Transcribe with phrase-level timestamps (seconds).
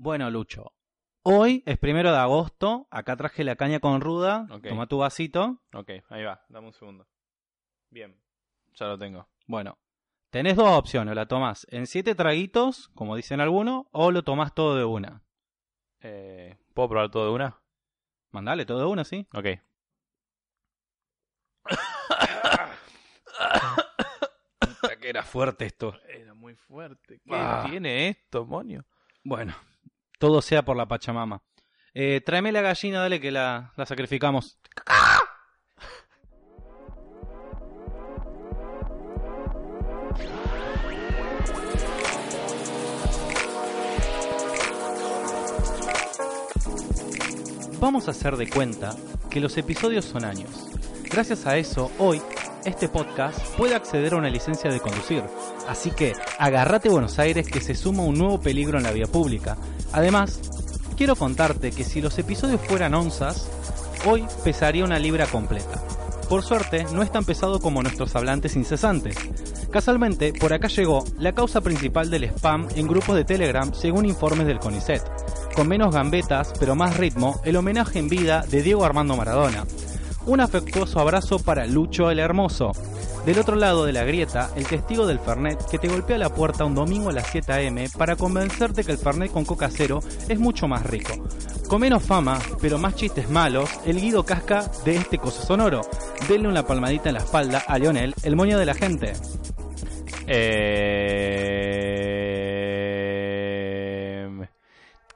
[0.00, 0.74] Bueno, Lucho,
[1.22, 2.86] hoy es primero de agosto.
[2.90, 4.46] Acá traje la caña con ruda.
[4.62, 5.60] Toma tu vasito.
[5.74, 7.08] Ok, ahí va, dame un segundo.
[7.90, 8.16] Bien,
[8.74, 9.28] ya lo tengo.
[9.46, 9.76] Bueno,
[10.30, 11.16] tenés dos opciones.
[11.16, 15.24] La tomás en siete traguitos, como dicen algunos, o lo tomás todo de una.
[16.00, 17.60] Eh, ¿Puedo probar todo de una?
[18.30, 19.26] Mandale todo de una, ¿sí?
[19.34, 19.42] Ok.
[25.00, 25.92] Que era fuerte esto.
[26.08, 27.18] Era muy fuerte.
[27.24, 27.66] ¿Qué Ah.
[27.68, 28.84] tiene esto, monio?
[29.24, 29.56] Bueno,
[30.18, 31.42] todo sea por la Pachamama.
[31.94, 34.58] Eh, tráeme la gallina, dale que la, la sacrificamos.
[47.80, 48.96] Vamos a hacer de cuenta
[49.30, 50.66] que los episodios son años.
[51.04, 52.20] Gracias a eso, hoy,
[52.64, 55.22] este podcast puede acceder a una licencia de conducir.
[55.68, 59.56] Así que, agárrate Buenos Aires que se suma un nuevo peligro en la vía pública.
[59.92, 60.40] Además,
[60.96, 63.48] quiero contarte que si los episodios fueran onzas,
[64.06, 65.82] hoy pesaría una libra completa.
[66.28, 69.16] Por suerte, no es tan pesado como nuestros hablantes incesantes.
[69.70, 74.46] Casualmente, por acá llegó la causa principal del spam en grupos de Telegram según informes
[74.46, 75.02] del CONICET.
[75.54, 79.64] Con menos gambetas, pero más ritmo, el homenaje en vida de Diego Armando Maradona.
[80.28, 82.72] Un afectuoso abrazo para Lucho el Hermoso.
[83.24, 86.64] Del otro lado de la grieta, el testigo del Fernet que te golpea la puerta
[86.66, 90.38] un domingo a las 7 am para convencerte que el Fernet con coca cero es
[90.38, 91.12] mucho más rico.
[91.66, 95.80] Con menos fama, pero más chistes malos, el Guido Casca de este coso sonoro.
[96.28, 99.12] Denle una palmadita en la espalda a Lionel, el moño de la gente.
[103.08, 104.46] Eh...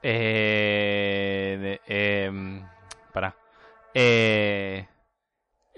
[0.01, 1.57] Eh...
[1.61, 1.81] de-
[2.25, 2.61] em,
[3.13, 3.35] pará.
[3.93, 4.87] Eh...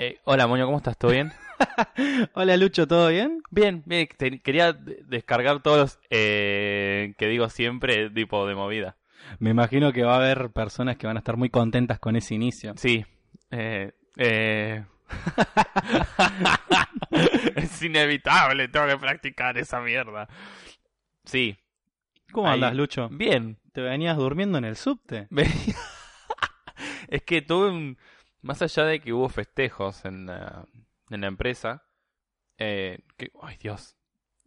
[0.05, 0.97] eh, hola, Moño, ¿cómo estás?
[0.97, 1.31] ¿Todo bien?
[2.33, 3.41] Hola Lucho, ¿todo bien?
[3.49, 8.97] Bien, bien, te- quería de- descargar todos los eh, que digo siempre, tipo de movida.
[9.39, 12.35] Me imagino que va a haber personas que van a estar muy contentas con ese
[12.35, 12.73] inicio.
[12.77, 13.05] Sí.
[13.51, 14.83] Eh, eh...
[17.55, 20.27] es inevitable, tengo que practicar esa mierda.
[21.23, 21.57] Sí.
[22.31, 22.55] ¿Cómo Ahí.
[22.55, 23.09] andas, Lucho?
[23.09, 23.57] Bien.
[23.71, 25.27] ¿Te venías durmiendo en el subte?
[27.07, 27.97] Es que tuve un...
[28.45, 30.67] Más allá de que hubo festejos en la,
[31.09, 31.83] en la empresa,
[32.59, 33.31] eh, que...
[33.41, 33.97] Ay, Dios.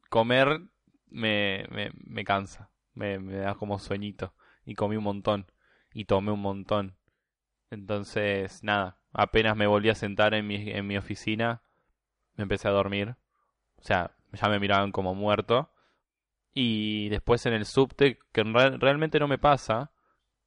[0.08, 0.60] Comer
[1.08, 2.70] me, me, me cansa.
[2.94, 4.34] Me, me da como sueñito.
[4.64, 5.50] Y comí un montón.
[5.92, 6.96] Y tomé un montón.
[7.70, 9.00] Entonces, nada.
[9.12, 11.62] Apenas me volví a sentar en mi, en mi oficina,
[12.36, 13.16] me empecé a dormir.
[13.78, 15.72] O sea, ya me miraban como muerto.
[16.54, 19.90] Y después en el subte, que re- realmente no me pasa,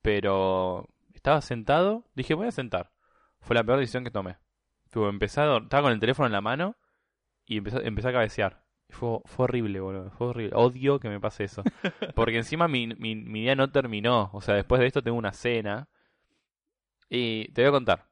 [0.02, 2.92] pero estaba sentado, dije, voy a sentar.
[3.42, 4.38] Fue la peor decisión que tomé.
[4.88, 6.76] Fue, empecé a estaba con el teléfono en la mano
[7.46, 8.64] y empecé, empecé a cabecear.
[8.90, 10.12] Fue, fue horrible, boludo.
[10.12, 10.56] Fue horrible.
[10.56, 11.64] Odio que me pase eso.
[12.16, 14.30] Porque encima mi, mi, mi día no terminó.
[14.34, 15.88] O sea, después de esto tengo una cena.
[17.10, 18.08] Y te voy a contar.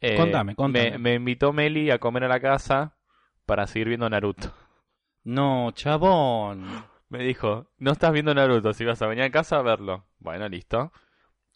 [0.00, 0.90] Eh, Contame, contame.
[0.92, 2.96] Me, me invitó Meli a comer a la casa
[3.46, 4.52] para seguir viendo Naruto.
[5.22, 6.84] No, chabón.
[7.08, 10.06] Me dijo, no estás viendo Naruto, si vas a venir a casa a verlo.
[10.18, 10.92] Bueno, listo.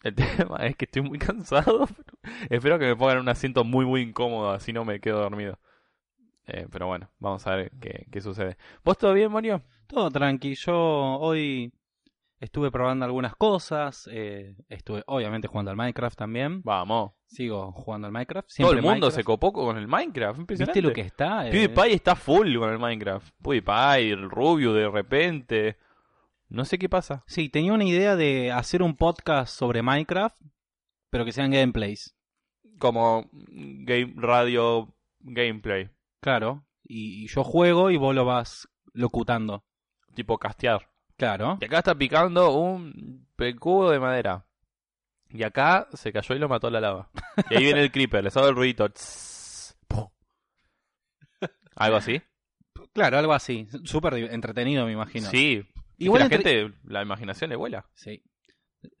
[0.03, 1.87] El tema es que estoy muy cansado.
[2.21, 5.59] pero espero que me pongan un asiento muy, muy incómodo, así no me quedo dormido.
[6.47, 8.57] Eh, pero bueno, vamos a ver qué, qué sucede.
[8.83, 9.61] ¿Vos todo bien, Mario?
[9.87, 10.55] Todo tranqui.
[10.55, 11.71] Yo hoy
[12.39, 14.09] estuve probando algunas cosas.
[14.11, 16.61] eh, estuve obviamente jugando al Minecraft también.
[16.63, 17.11] Vamos.
[17.27, 18.49] Sigo jugando al Minecraft.
[18.57, 19.15] Todo el mundo Minecraft.
[19.15, 20.39] se copó con el Minecraft.
[20.39, 20.79] Impresionante.
[20.79, 21.47] ¿Viste lo que está?
[21.47, 23.31] Eh, PewDiePie está full con el Minecraft.
[23.43, 25.77] PewDiePie, el Rubio de repente.
[26.49, 27.23] No sé qué pasa.
[27.27, 30.41] Sí, tenía una idea de hacer un podcast sobre Minecraft,
[31.11, 32.15] pero que sean gameplays.
[32.79, 35.89] Como game radio gameplay.
[36.21, 36.65] Claro.
[36.83, 39.63] Y, y yo juego y vos lo vas locutando.
[40.15, 40.89] Tipo castear.
[41.17, 41.57] Claro.
[41.61, 44.45] Y acá está picando un pecudo de madera.
[45.29, 47.11] Y acá se cayó y lo mató la lava.
[47.51, 48.89] Y ahí viene el creeper, le sabe el ruidito.
[48.89, 49.77] Tss.
[51.75, 52.21] ¿Algo así?
[52.93, 53.67] Claro, algo así.
[53.83, 55.29] Súper entretenido, me imagino.
[55.29, 55.63] Sí.
[56.05, 57.85] Igual la entre- gente, la imaginación le vuela.
[57.93, 58.23] Sí.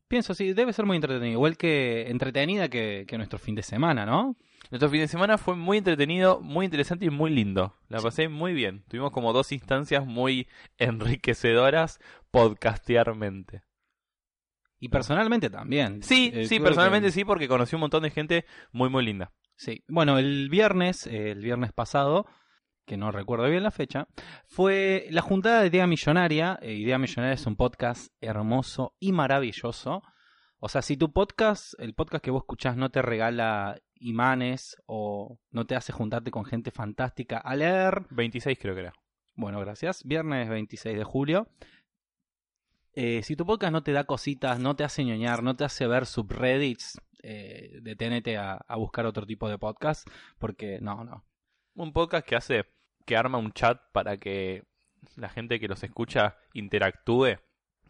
[0.07, 1.33] Pienso, sí, debe ser muy entretenido.
[1.33, 4.35] Igual que entretenida que, que nuestro fin de semana, ¿no?
[4.71, 7.75] Nuestro fin de semana fue muy entretenido, muy interesante y muy lindo.
[7.89, 8.83] La pasé muy bien.
[8.87, 10.47] Tuvimos como dos instancias muy
[10.77, 11.99] enriquecedoras
[12.31, 13.61] podcastearmente.
[14.79, 16.01] Y personalmente también.
[16.03, 19.31] Sí, Eh, sí, personalmente que- sí, porque conocí un montón de gente muy, muy linda.
[19.57, 19.83] Sí.
[19.87, 22.25] Bueno, el viernes, eh, el viernes pasado,
[22.89, 24.07] que no recuerdo bien la fecha,
[24.47, 26.57] fue la juntada de Idea Millonaria.
[26.59, 30.01] Eh, Idea Millonaria es un podcast hermoso y maravilloso.
[30.57, 35.39] O sea, si tu podcast, el podcast que vos escuchás no te regala imanes o
[35.51, 38.93] no te hace juntarte con gente fantástica a leer, 26 creo que era.
[39.35, 40.03] bueno, gracias.
[40.03, 41.47] Viernes 26 de julio.
[42.93, 45.85] Eh, si tu podcast no te da cositas, no te hace ñoñar, no te hace
[45.85, 50.09] ver subreddits, eh, deténete a, a buscar otro tipo de podcast,
[50.39, 51.23] porque no, no.
[51.75, 52.65] Un podcast que hace,
[53.05, 54.63] que arma un chat para que
[55.15, 57.37] la gente que los escucha interactúe,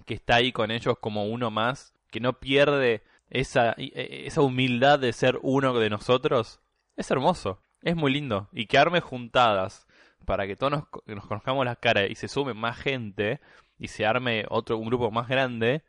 [0.05, 4.99] que está ahí con ellos como uno más, que no pierde esa, e- esa humildad
[4.99, 6.59] de ser uno de nosotros,
[6.95, 8.49] es hermoso, es muy lindo.
[8.53, 9.85] Y que arme juntadas
[10.25, 13.39] para que todos nos, co- nos conozcamos las caras y se sume más gente
[13.77, 15.83] y se arme otro un grupo más grande,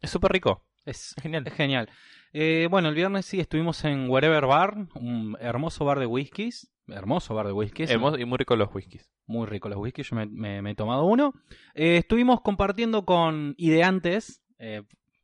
[0.00, 1.46] es súper rico, Es, es genial.
[1.46, 1.88] es genial.
[2.32, 6.70] Eh, bueno, el viernes sí estuvimos en Wherever Bar, un hermoso bar de whiskies.
[6.92, 7.90] Hermoso bar de whiskies.
[7.90, 9.10] Hermoso y muy rico los whiskies.
[9.26, 11.32] Muy rico los whiskies, yo me, me- me he tomado uno.
[11.74, 14.82] Eh, estuvimos compartiendo con ideantes, eh,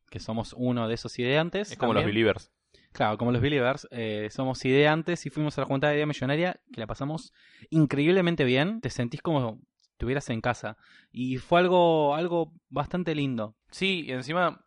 [0.09, 1.71] que somos uno de esos ideantes.
[1.71, 2.51] Es como los believers.
[2.93, 6.59] Claro, como los Believers, eh, somos ideantes y fuimos a la Junta de Idea Millonaria,
[6.73, 7.31] que la pasamos
[7.69, 8.81] increíblemente bien.
[8.81, 10.77] Te sentís como si estuvieras en casa.
[11.11, 13.55] Y fue algo, algo bastante lindo.
[13.69, 14.65] Sí, y encima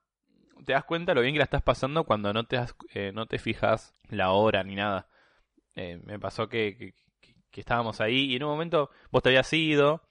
[0.65, 2.61] te das cuenta lo bien que la estás pasando cuando no te,
[2.95, 5.09] eh, no te fijas la hora ni nada.
[5.75, 6.77] Eh, me pasó que,
[7.51, 10.03] que, estábamos ahí y en un momento vos te habías ido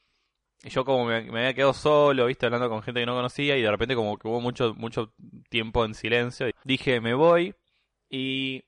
[0.64, 3.62] y yo como me, había quedado solo, viste, hablando con gente que no conocía y
[3.62, 5.14] de repente como que hubo mucho, mucho
[5.50, 6.48] tiempo en silencio.
[6.66, 7.56] Dije, me voy
[8.10, 8.64] y,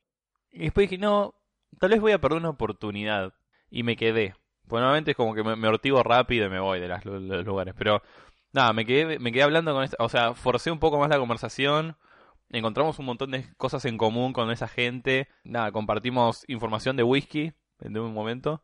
[0.52, 1.36] después dije, no,
[1.80, 3.34] tal vez voy a perder una oportunidad
[3.70, 4.36] y me quedé.
[4.68, 7.46] Pues normalmente es como que me, me ortigo rápido y me voy de las- los
[7.46, 8.02] lugares, pero
[8.54, 11.18] Nada, me quedé, me quedé hablando con esta, o sea, forcé un poco más la
[11.20, 11.96] conversación,
[12.52, 17.54] encontramos un montón de cosas en común con esa gente, nada, compartimos información de whisky
[17.80, 18.64] en un momento,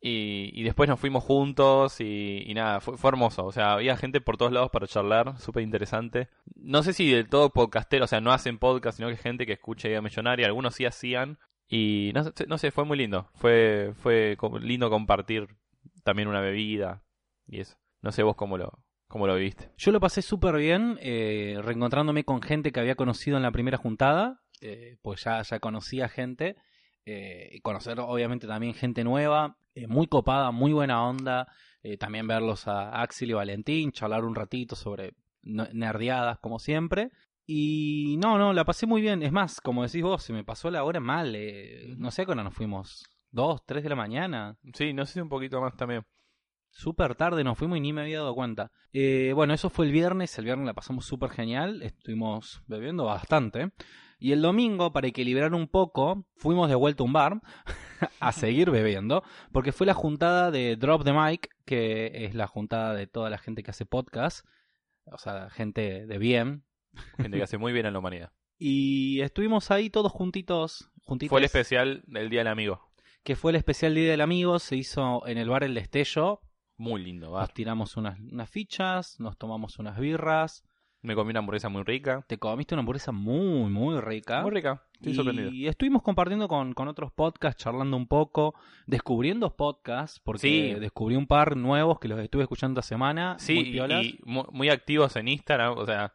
[0.00, 4.20] y, y después nos fuimos juntos y, nada, fue, fue hermoso, o sea, había gente
[4.20, 6.28] por todos lados para charlar, súper interesante.
[6.54, 9.52] No sé si del todo podcastero, o sea, no hacen podcast, sino que gente que
[9.52, 14.36] escucha Idea Millonaria, algunos sí hacían, y no no sé, fue muy lindo, fue, fue
[14.60, 15.48] lindo compartir
[16.02, 17.04] también una bebida
[17.46, 17.76] y eso.
[18.02, 19.70] No sé vos cómo lo, cómo lo viviste.
[19.76, 23.76] Yo lo pasé súper bien, eh, reencontrándome con gente que había conocido en la primera
[23.76, 26.56] juntada, eh, pues ya, ya conocía gente,
[27.04, 31.48] eh, y conocer obviamente también gente nueva, eh, muy copada, muy buena onda,
[31.98, 37.10] también verlos a Axel y Valentín, charlar un ratito sobre nerdeadas como siempre.
[37.46, 39.22] Y no, no, la pasé muy bien.
[39.22, 41.34] Es más, como decís vos, se me pasó la hora mal.
[41.34, 43.04] eh, no sé cuándo nos fuimos.
[43.30, 44.56] Dos, tres de la mañana.
[44.74, 46.04] Sí, no sé si un poquito más también.
[46.70, 48.70] Súper tarde nos fuimos y ni me había dado cuenta.
[48.92, 50.38] Eh, bueno, eso fue el viernes.
[50.38, 51.82] El viernes la pasamos súper genial.
[51.82, 53.72] Estuvimos bebiendo bastante.
[54.18, 57.40] Y el domingo, para equilibrar un poco, fuimos de vuelta a un bar
[58.20, 59.22] a seguir bebiendo.
[59.52, 63.38] Porque fue la juntada de Drop the Mic, que es la juntada de toda la
[63.38, 64.46] gente que hace podcast.
[65.06, 66.64] O sea, gente de bien.
[67.16, 68.32] Gente que hace muy bien a la humanidad.
[68.62, 70.90] Y estuvimos ahí todos juntitos.
[71.06, 72.92] juntitos Fue el especial del Día del Amigo.
[73.22, 74.58] que fue el especial Día del Amigo.
[74.58, 76.42] Se hizo en el bar El Destello.
[76.80, 77.40] Muy lindo, va.
[77.42, 80.64] Nos tiramos unas, unas fichas, nos tomamos unas birras.
[81.02, 82.24] Me comí una hamburguesa muy rica.
[82.26, 84.40] Te comiste una hamburguesa muy, muy rica.
[84.42, 84.82] Muy rica.
[84.94, 85.50] Estoy sorprendido.
[85.50, 88.54] y estuvimos compartiendo con, con otros podcasts, charlando un poco,
[88.86, 90.40] descubriendo podcasts, porque
[90.74, 90.80] Sí.
[90.80, 93.36] descubrí un par nuevos que los estuve escuchando esta semana.
[93.38, 94.04] Sí, muy y, piolas.
[94.04, 95.76] y mu- muy activos en Instagram.
[95.78, 96.12] O sea,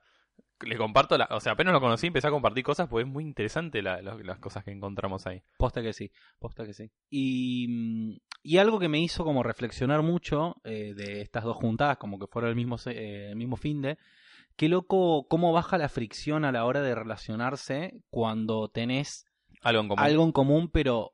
[0.62, 3.24] le comparto, la, o sea, apenas lo conocí, empecé a compartir cosas porque es muy
[3.24, 5.44] interesante la- las cosas que encontramos ahí.
[5.58, 6.90] Posta que sí, posta que sí.
[7.10, 11.98] Y, mm, y algo que me hizo como reflexionar mucho eh, de estas dos juntadas,
[11.98, 13.98] como que fueron el mismo, eh, el mismo fin de,
[14.56, 19.26] qué loco cómo baja la fricción a la hora de relacionarse cuando tenés
[19.62, 20.06] Algo en común.
[20.06, 21.14] algo en común, pero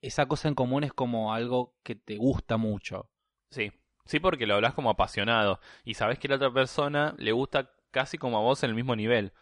[0.00, 3.10] esa cosa en común es como algo que te gusta mucho.
[3.50, 3.70] Sí,
[4.06, 8.18] sí, porque lo hablas como apasionado y sabes que la otra persona le gusta casi
[8.18, 9.32] como a vos en el mismo nivel.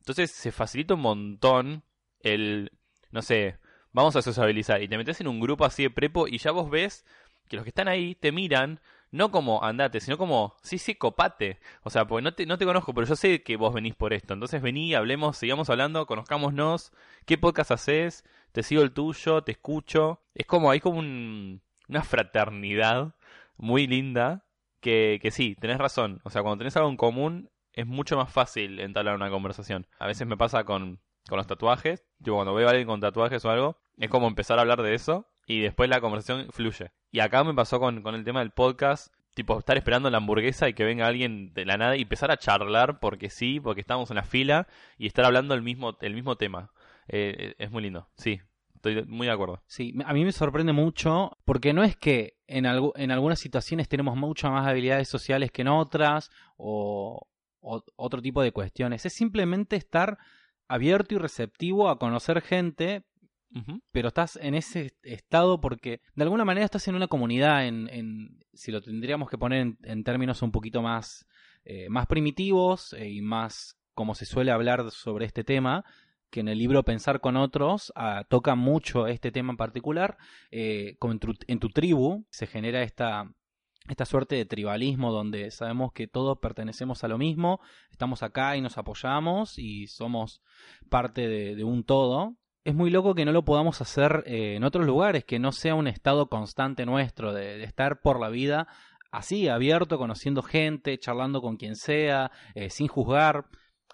[0.00, 1.82] Entonces se facilita un montón
[2.20, 2.72] el,
[3.10, 3.58] no sé,
[3.92, 6.70] vamos a sociabilizar y te metes en un grupo así de prepo y ya vos
[6.70, 7.04] ves
[7.48, 8.80] que los que están ahí te miran
[9.12, 11.58] no como andate, sino como, sí, sí, copate.
[11.82, 14.12] O sea, porque no te, no te conozco, pero yo sé que vos venís por
[14.12, 14.34] esto.
[14.34, 16.92] Entonces vení, hablemos, sigamos hablando, conozcámonos.
[17.24, 18.24] ¿Qué podcast haces?
[18.52, 20.20] Te sigo el tuyo, te escucho.
[20.34, 23.14] Es como, hay como un- una fraternidad
[23.56, 24.44] muy linda
[24.80, 26.20] que, que sí, tenés razón.
[26.24, 29.86] O sea, cuando tenés algo en común es mucho más fácil entablar una conversación.
[30.00, 32.04] A veces me pasa con, con los tatuajes.
[32.18, 34.94] Tipo, cuando veo a alguien con tatuajes o algo, es como empezar a hablar de
[34.94, 36.90] eso y después la conversación fluye.
[37.12, 39.14] Y acá me pasó con, con el tema del podcast.
[39.34, 42.38] Tipo, estar esperando la hamburguesa y que venga alguien de la nada y empezar a
[42.38, 44.66] charlar porque sí, porque estamos en la fila
[44.96, 46.72] y estar hablando el mismo, el mismo tema.
[47.08, 48.40] Eh, es muy lindo, sí,
[48.74, 49.62] estoy muy de acuerdo.
[49.66, 53.88] Sí, a mí me sorprende mucho porque no es que en, algu- en algunas situaciones
[53.90, 57.28] tenemos muchas más habilidades sociales que en otras o,
[57.66, 59.04] o otro tipo de cuestiones.
[59.04, 60.18] Es simplemente estar
[60.68, 63.04] abierto y receptivo a conocer gente,
[63.90, 68.44] pero estás en ese estado porque de alguna manera estás en una comunidad, en, en
[68.52, 71.26] si lo tendríamos que poner en, en términos un poquito más
[71.68, 75.84] eh, más primitivos eh, y más como se suele hablar sobre este tema,
[76.30, 80.16] que en el libro Pensar con otros ah, toca mucho este tema en particular.
[80.52, 83.32] Eh, tu, en tu tribu se genera esta,
[83.88, 88.60] esta suerte de tribalismo donde sabemos que todos pertenecemos a lo mismo, estamos acá y
[88.60, 90.42] nos apoyamos y somos
[90.88, 92.36] parte de, un todo.
[92.64, 95.74] Es muy loco que no lo podamos hacer eh, en otros lugares, que no sea
[95.74, 98.66] un estado constante nuestro de, de estar por la vida
[99.10, 103.46] así, abierto, conociendo gente, charlando con quien sea, eh, sin juzgar.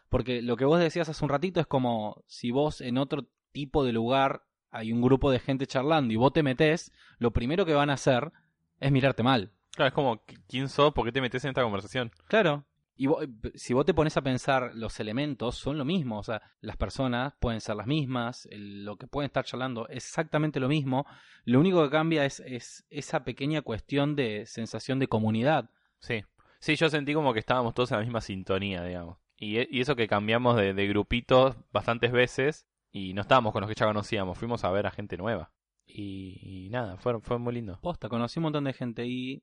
[0.09, 3.85] Porque lo que vos decías hace un ratito es como si vos en otro tipo
[3.85, 7.75] de lugar hay un grupo de gente charlando y vos te metés, lo primero que
[7.75, 8.33] van a hacer
[8.81, 9.53] es mirarte mal.
[9.75, 10.93] Claro, es como, ¿quién sos?
[10.93, 12.11] ¿Por qué te metes en esta conversación?
[12.29, 12.65] Claro.
[12.95, 16.19] Y vos- si vos te pones a pensar, los elementos son lo mismo.
[16.19, 20.05] O sea, las personas pueden ser las mismas, el- lo que pueden estar charlando es
[20.05, 21.07] exactamente lo mismo.
[21.45, 25.71] Lo único que cambia es, es esa pequeña cuestión de sensación de comunidad.
[26.01, 26.23] Sí.
[26.61, 29.19] Sí, yo sentí como que estábamos todos en la misma sintonía, digamos.
[29.39, 33.69] Y, y eso que cambiamos de, de grupitos bastantes veces y no estábamos con los
[33.69, 35.51] que ya conocíamos, fuimos a ver a gente nueva.
[35.87, 37.79] Y, y nada, fue, fue muy lindo.
[37.83, 39.43] Posta, conocí un montón de gente y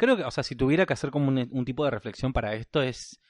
[0.00, 2.54] creo que, o sea, si tuviera que hacer como un, un tipo de reflexión para
[2.54, 3.20] esto es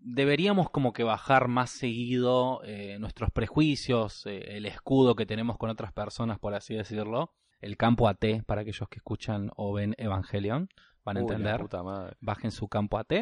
[0.00, 5.70] deberíamos como que bajar más seguido eh, nuestros prejuicios, eh, el escudo que tenemos con
[5.70, 10.68] otras personas, por así decirlo, el campo AT para aquellos que escuchan o ven Evangelion,
[11.04, 12.16] van a Uy, entender, puta madre.
[12.20, 13.12] bajen su campo AT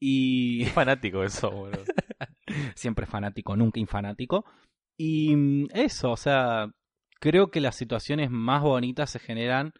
[0.00, 1.84] y Qué fanático eso, boludo.
[2.74, 4.44] siempre fanático, nunca infanático.
[4.96, 6.68] Y mm, eso, o sea,
[7.20, 9.72] creo que las situaciones más bonitas se generan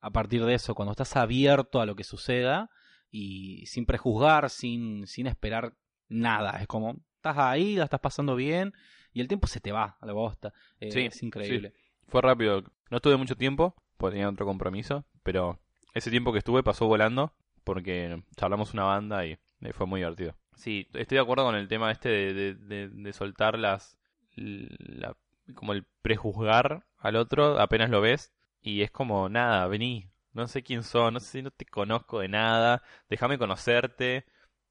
[0.00, 2.70] a partir de eso, cuando estás abierto a lo que suceda
[3.10, 5.74] y sin prejuzgar, sin, sin esperar
[6.08, 6.60] nada.
[6.60, 8.72] Es como, estás ahí, la estás pasando bien
[9.12, 10.52] y el tiempo se te va a la bosta.
[10.80, 11.72] Eh, Sí, es increíble.
[12.08, 12.62] Fue rápido.
[12.90, 15.58] No estuve mucho tiempo, porque tenía otro compromiso, pero
[15.94, 17.32] ese tiempo que estuve pasó volando,
[17.64, 20.34] porque charlamos una banda y eh, fue muy divertido.
[20.54, 23.98] Sí, estoy de acuerdo con el tema este de, de, de- de soltar las...
[24.34, 25.16] la-
[25.54, 30.62] como el prejuzgar al otro apenas lo ves y es como, nada, vení, no sé
[30.62, 34.26] quién sos, no sé, no te conozco de nada, déjame conocerte,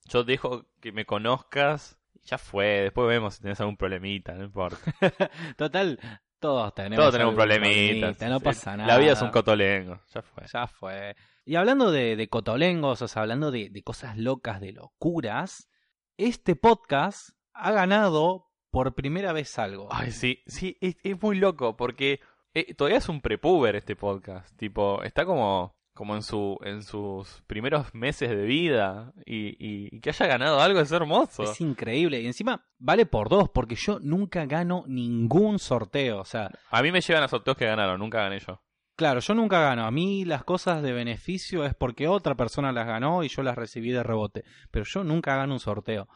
[0.06, 4.46] yo dejo que me conozcas, y ya fue, después vemos si tenés algún problemita, no
[4.46, 4.78] importa.
[5.58, 6.00] Total,
[6.40, 8.16] todos tenemos, Todos tenemos problemitas.
[8.18, 8.88] problemita, No pasa nada.
[8.88, 10.44] La vida es un cotolengo, ya fue.
[10.52, 11.16] Ya fue.
[11.46, 15.70] Y hablando de, de cotolengos, o sea, hablando de, de cosas locas, de locuras,
[16.18, 19.90] este podcast ha ganado por primera vez algo.
[19.92, 22.20] Ay, sí, sí, es, es muy loco porque
[22.68, 24.56] eh, todavía es un prepuber este podcast.
[24.58, 30.00] Tipo, está como, como en, su, en sus primeros meses de vida y, y- y
[30.02, 31.44] que haya ganado algo es hermoso.
[31.44, 32.22] Es increíble.
[32.22, 36.20] Y encima vale por dos, porque yo nunca gano ningún sorteo.
[36.20, 38.62] O sea, A mí me llegan a sorteos que ganaron, nunca gané yo.
[38.96, 39.86] claro, yo nunca gano.
[39.86, 43.56] A mí las cosas de beneficio es porque otra persona las ganó y yo las
[43.58, 44.44] recibí de rebote.
[44.72, 46.08] Pero yo nunca gano un sorteo.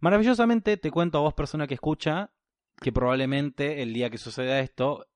[0.00, 2.30] Maravillosamente te cuento a vos, persona que escucha,
[2.80, 5.06] que probablemente el día que suceda esto,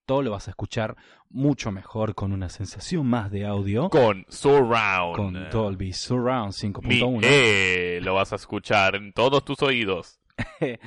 [0.00, 0.96] esto lo vas a escuchar
[1.28, 3.90] mucho mejor con una sensación más de audio.
[3.90, 5.14] Con Surround.
[5.16, 6.52] Con Dolby Surround
[6.82, 7.20] Mi 5.1.
[7.24, 10.18] E lo vas a escuchar en todos tus oídos.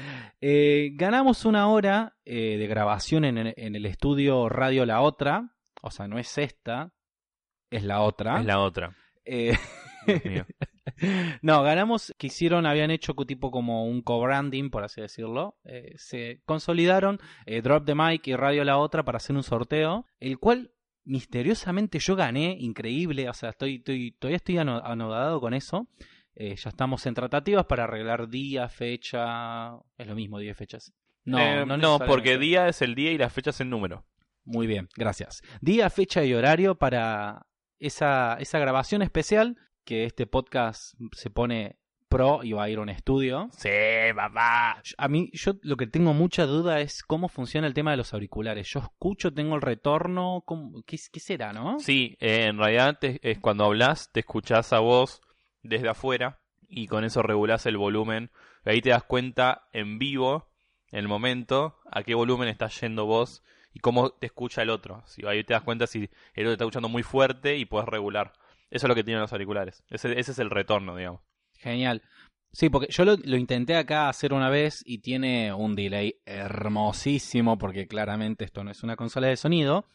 [0.45, 5.51] Eh, ganamos una hora eh, de grabación en, el- en el estudio Radio La Otra.
[5.81, 6.91] O sea, no es esta,
[7.69, 8.39] es la otra.
[8.41, 8.93] Es la otra.
[9.23, 9.57] Eh,
[10.05, 10.45] Dios mío.
[11.41, 15.57] no, ganamos que hicieron, habían hecho tipo como un co-branding, por así decirlo.
[15.63, 20.05] Eh, se consolidaron eh, Drop the Mic y Radio La Otra para hacer un sorteo,
[20.19, 20.71] el cual
[21.05, 23.29] misteriosamente yo gané, increíble.
[23.29, 25.87] O sea, estoy, estoy- todavía estoy ano- anodado con eso.
[26.35, 29.75] Eh, ya estamos en tratativas para arreglar día, fecha.
[29.97, 30.93] Es lo mismo, día y fechas.
[31.25, 34.05] No, no, no, porque día es el día y la fecha es el número.
[34.43, 35.41] Muy bien, gracias.
[35.61, 37.45] Día, fecha y horario para
[37.79, 41.77] esa, esa grabación especial que este podcast se pone
[42.09, 43.49] pro y va a ir a un estudio.
[43.57, 43.69] Sí,
[44.15, 44.81] papá.
[44.97, 48.13] A mí, yo lo que tengo mucha duda es cómo funciona el tema de los
[48.13, 48.67] auriculares.
[48.69, 51.79] Yo escucho, tengo el retorno, ¿cómo- ¿qué, qué será, no?
[51.79, 55.21] Sí, eh, en realidad te- es cuando hablas, te escuchás a vos
[55.63, 58.29] desde afuera y con eso regulás el volumen.
[58.63, 60.51] Ahí te das cuenta en vivo,
[60.91, 65.01] en el momento, a qué volumen estás yendo vos y cómo te escucha el otro.
[65.07, 65.97] Si, ahí te das cuenta si
[66.35, 68.33] el otro te está escuchando muy fuerte y puedes regular.
[68.73, 69.83] Eso es lo que tienen los auriculares.
[69.89, 71.21] Ese, ese es el retorno, digamos.
[71.59, 72.01] Genial.
[72.51, 77.57] Sí, porque yo lo, lo intenté acá hacer una vez y tiene un delay hermosísimo
[77.57, 79.85] porque claramente esto no es una consola de sonido.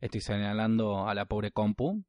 [0.00, 2.04] Estoy señalando a la pobre compu.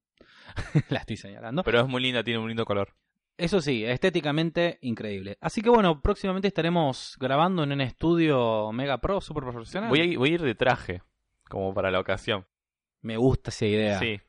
[0.90, 1.64] la estoy señalando.
[1.64, 2.96] Pero es muy linda, tiene un lindo color.
[3.38, 5.38] Eso sí, estéticamente increíble.
[5.42, 9.90] Así que bueno, próximamente estaremos grabando en un estudio Mega Pro, super profesional.
[9.90, 11.02] Voy a, ir- voy a ir de traje,
[11.50, 12.46] como para la ocasión.
[13.02, 14.00] Me gusta esa idea.
[14.00, 14.20] Sí,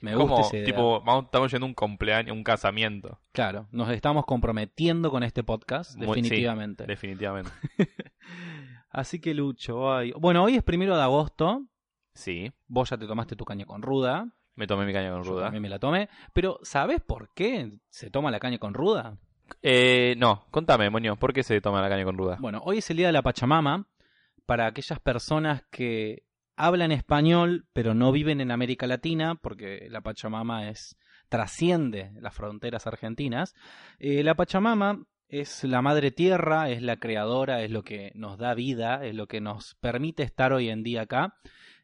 [0.00, 0.66] Me Como, gusta idea.
[0.66, 3.20] tipo, vamos, estamos yendo a un cumpleaños, un casamiento.
[3.32, 6.86] Claro, nos estamos comprometiendo con este podcast, Muy- sí, definitivamente.
[6.86, 7.50] Definitivamente.
[8.90, 10.12] Así que Lucho, ay.
[10.18, 11.66] bueno, hoy es primero de agosto.
[12.14, 14.28] Sí, Vos ya te tomaste tu caña con ruda.
[14.54, 15.42] me tomé mi caña con Yo ruda.
[15.44, 16.08] también me la tomé.
[16.32, 19.18] Pero, ¿sabes por qué se toma la caña con ruda?
[19.62, 22.36] Eh, no, contame, Moño, ¿por qué se toma la caña con ruda?
[22.40, 23.86] Bueno, hoy es el día de la Pachamama.
[24.46, 26.23] Para aquellas personas que
[26.56, 30.96] hablan español, pero no viven en América Latina, porque la Pachamama es
[31.28, 33.54] trasciende las fronteras argentinas.
[33.98, 38.54] Eh, la Pachamama es la madre tierra, es la creadora, es lo que nos da
[38.54, 41.34] vida, es lo que nos permite estar hoy en día acá.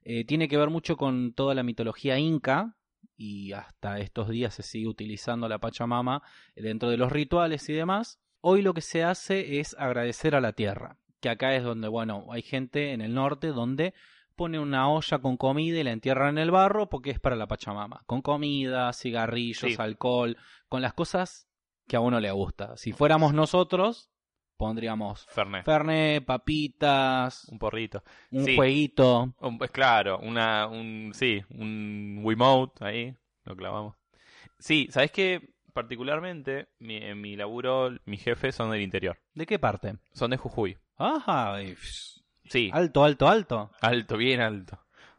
[0.02, 2.76] Eh, tiene que ver mucho con toda la mitología inca
[3.16, 6.22] y hasta estos días se sigue utilizando la Pachamama
[6.54, 8.20] dentro de los rituales y demás.
[8.40, 12.26] Hoy lo que se hace es agradecer a la tierra, que acá es donde, bueno,
[12.30, 13.92] hay gente en el norte donde
[14.40, 17.46] pone una olla con comida y la entierra en el barro porque es para la
[17.46, 19.76] Pachamama, con comida, cigarrillos, Sí.
[19.78, 20.34] alcohol,
[20.66, 21.46] con las cosas
[21.86, 22.74] que a uno le gusta.
[22.78, 24.10] Si fuéramos nosotros,
[24.56, 25.62] pondríamos Fernet.
[25.66, 28.02] Fernet, papitas, Un porrito.
[28.30, 28.56] un Sí.
[28.56, 29.34] jueguito.
[29.40, 33.94] Un- pues claro, una, un, sí, un Wiimote ahí, lo clavamos.
[34.58, 35.50] Sí, ¿sabes qué?
[35.74, 39.18] Particularmente, mi, en mi laburo, mis jefes son del interior.
[39.34, 39.98] ¿De qué parte?
[40.14, 40.78] Son de Jujuy.
[40.96, 41.74] Ajá, y,
[42.50, 43.70] Sí, alto, alto, alto.
[43.80, 44.78] alto, bien alto.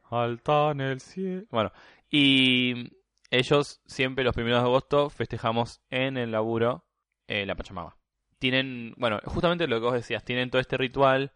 [0.10, 1.46] Alta en el cielo.
[1.50, 1.72] Bueno,
[2.10, 2.92] y
[3.30, 6.84] ellos siempre los primeros de agosto festejamos en el laburo
[7.28, 7.96] eh, la Pachamama.
[8.38, 11.32] Tienen, bueno, justamente lo que vos decías, tienen todo este ritual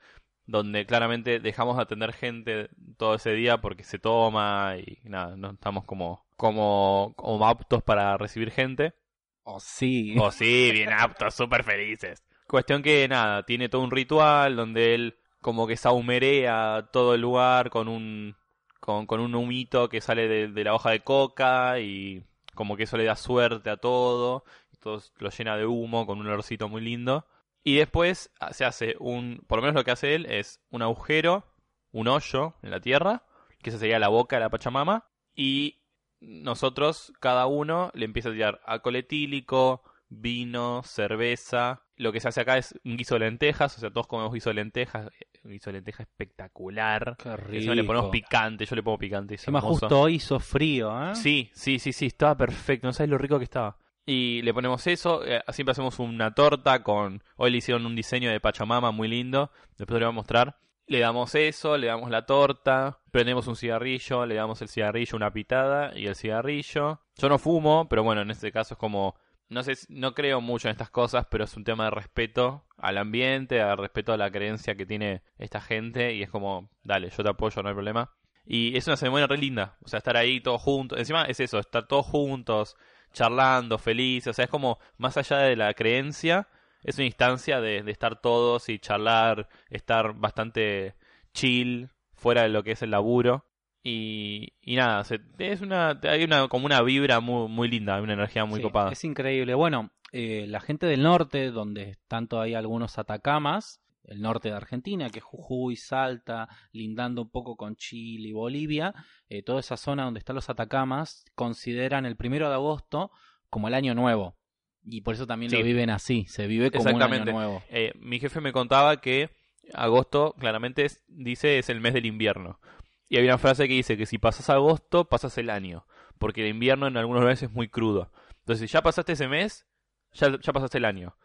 [0.45, 5.51] donde claramente dejamos de atender gente todo ese día porque se toma y nada, no
[5.51, 8.95] estamos como, como, como aptos para recibir gente.
[9.43, 10.17] Oh, sí.
[10.19, 12.21] Oh, sí, bien aptos, súper felices.
[12.47, 17.69] Cuestión que nada, tiene todo un ritual donde él como que saumerea todo el lugar
[17.69, 18.35] con un
[18.79, 22.23] con, un humito que sale de, la hoja de coca y
[22.55, 24.43] como que eso le da suerte a todo.
[24.79, 27.27] Todo lo llena de humo con un olorcito muy lindo.
[27.63, 31.45] Y después se hace un, por lo menos lo que hace él es un agujero,
[31.91, 33.21] un hoyo en la tierra,
[33.61, 35.05] que esa sería la boca de la Pachamama,
[35.35, 35.83] y
[36.21, 41.84] nosotros, cada uno, le empieza a tirar alcohol etílico, vino, cerveza.
[41.97, 44.49] Lo que se hace acá es un guiso de lentejas, o sea, todos comemos guiso
[44.49, 45.09] de lentejas,
[45.43, 47.15] un guiso de lentejas espectacular.
[47.17, 47.53] Qué rico.
[47.53, 49.35] Encima le ponemos picante, yo le pongo picante.
[49.35, 49.67] es hermoso.
[49.67, 51.15] justo hoy hizo frío, ¿eh?
[51.15, 53.77] Sí, sí, sí, sí, estaba perfecto, no sabes lo rico que estaba.
[54.05, 57.23] Y le ponemos eso, eh, siempre hacemos una torta con...
[57.37, 60.57] Hoy le hicieron un diseño de Pachamama muy lindo, después lo voy a mostrar.
[60.85, 65.33] Le damos eso, le damos la torta, prendemos un cigarrillo, le damos el cigarrillo, una
[65.33, 67.01] pitada y el cigarrillo.
[67.17, 69.15] Yo no fumo, pero bueno, en este caso es como...
[69.47, 72.97] No sé, no creo mucho en estas cosas, pero es un tema de respeto al
[72.97, 77.23] ambiente, al respeto a la creencia que tiene esta gente y es como, dale, yo
[77.23, 78.11] te apoyo, no hay problema.
[78.45, 80.99] Y es una ceremonia re linda, o sea, estar ahí todos juntos.
[80.99, 82.75] Encima es eso, estar todos juntos,
[83.13, 84.27] charlando, felices.
[84.29, 86.47] O sea, es como, más allá de la creencia,
[86.83, 90.95] es una instancia de, de estar todos y charlar, estar bastante
[91.33, 93.44] chill, fuera de lo que es el laburo.
[93.87, 98.13] Y, y nada, se- es una, hay una, como una vibra muy, muy linda, una
[98.13, 98.91] energía muy Sí, copada.
[98.91, 99.53] Es increíble.
[99.53, 105.11] Bueno, eh, la gente del norte, donde tanto hay algunos atacamas, el norte de Argentina,
[105.11, 108.91] que es Jujuy, Salta, lindando un poco con Chile y Bolivia,
[109.29, 113.11] eh, toda esa zona donde están los atacamas, consideran el primero de agosto
[113.51, 114.35] como el año nuevo.
[114.83, 115.57] Y por eso también Sí.
[115.57, 117.33] lo viven así, se vive como un año Exactamente.
[117.33, 117.63] nuevo.
[117.69, 119.29] Eh, mi jefe me contaba que
[119.75, 122.59] agosto claramente es- dice es el mes del invierno.
[123.07, 125.85] Y hay una frase que dice que si pasas agosto, pasas el año.
[126.17, 128.11] Porque el invierno en algunos lugares es muy crudo.
[128.39, 129.65] Entonces, si ya pasaste ese mes,
[130.13, 131.15] ya, ya pasaste el año.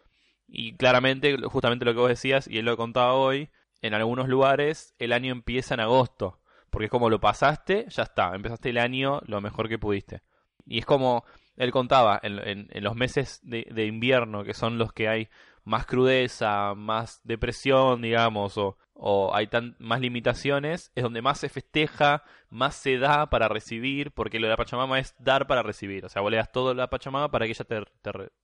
[0.46, 3.50] Y claramente, justamente lo que vos decías, y él lo contaba hoy,
[3.82, 6.40] en algunos lugares el año empieza en agosto.
[6.70, 10.22] Porque es como lo pasaste, ya está, empezaste el año lo mejor que pudiste.
[10.66, 11.24] Y es como
[11.56, 15.28] él contaba, en, en- en los meses de, de invierno, que son los que hay
[15.70, 21.48] más crudeza, más depresión, digamos, o, o hay tan, más limitaciones, es donde más se
[21.48, 26.04] festeja, más se da para recibir, porque lo de la Pachamama es dar para recibir.
[26.04, 27.82] O sea, vos le das todo a la Pachamama para que ella te,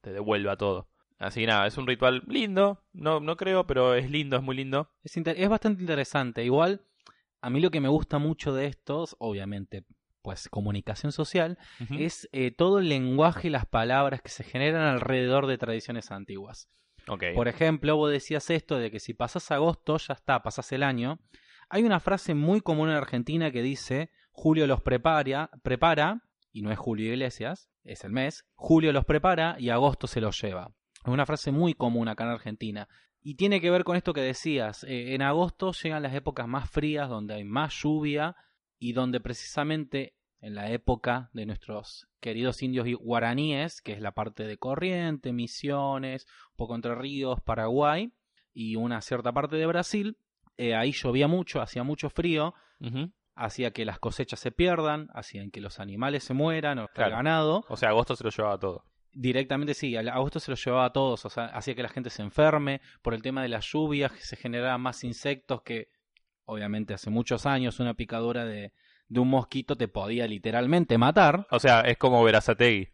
[0.03, 0.89] te, devuelva todo.
[1.19, 4.55] Así que nada, es un ritual lindo, no, no creo, pero es lindo, es muy
[4.55, 4.89] lindo.
[5.03, 6.45] Es, inter- es bastante interesante.
[6.45, 6.83] Igual,
[7.41, 9.85] a mí lo que me gusta mucho de estos, obviamente,
[10.23, 11.59] pues comunicación social,
[11.99, 16.69] es eh, todo el lenguaje y las palabras que se generan alrededor de tradiciones antiguas.
[17.35, 21.21] Por ejemplo, vos decías esto de que si pasas agosto, ya está, pasas el año.
[21.69, 26.73] Hay una frase muy común en Argentina que dice, Julio los prepara, prepara, y no
[26.73, 30.73] es Julio Iglesias, es el mes, Julio los prepara y agosto se los lleva.
[31.05, 32.89] Es una frase muy común acá en Argentina.
[33.23, 34.85] Y tiene que ver con esto que decías.
[34.85, 38.37] eh, en agosto llegan las épocas más frías, donde hay más lluvia
[38.79, 44.45] y donde precisamente en la época de nuestros queridos indios guaraníes, que es la parte
[44.47, 48.13] de Corriente, Misiones, un poco Entre Ríos, Paraguay
[48.53, 50.19] y una cierta parte de Brasil.
[50.57, 52.55] Eh, ahí llovía mucho, hacía mucho frío,
[53.35, 57.17] hacía que las cosechas se pierdan, hacían que los animales se mueran o el Claro.
[57.17, 57.65] ganado.
[57.69, 58.85] O sea, agosto se lo llevaba todo.
[59.13, 62.23] Directamente sí, agosto se lo llevaba a todos, o sea, hacía que la gente se
[62.23, 65.89] enferme por el tema de las lluvias, que se generaban más insectos que,
[66.45, 68.73] obviamente, hace muchos años una picadura de,
[69.09, 71.47] de un mosquito te podía literalmente matar.
[71.51, 72.89] O sea, es como Verazategui.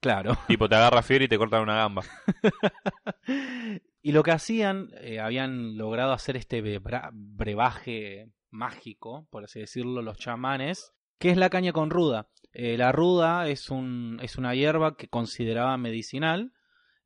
[0.00, 0.36] Claro.
[0.48, 2.02] tipo, te agarra fiebre y te cortan una gamba.
[4.02, 6.80] y lo que hacían, eh, habían logrado hacer este
[7.12, 12.28] brebaje mágico, por así decirlo, los chamanes, que es la caña con ruda.
[12.52, 16.52] Eh, la ruda es, un, es una hierba que consideraba medicinal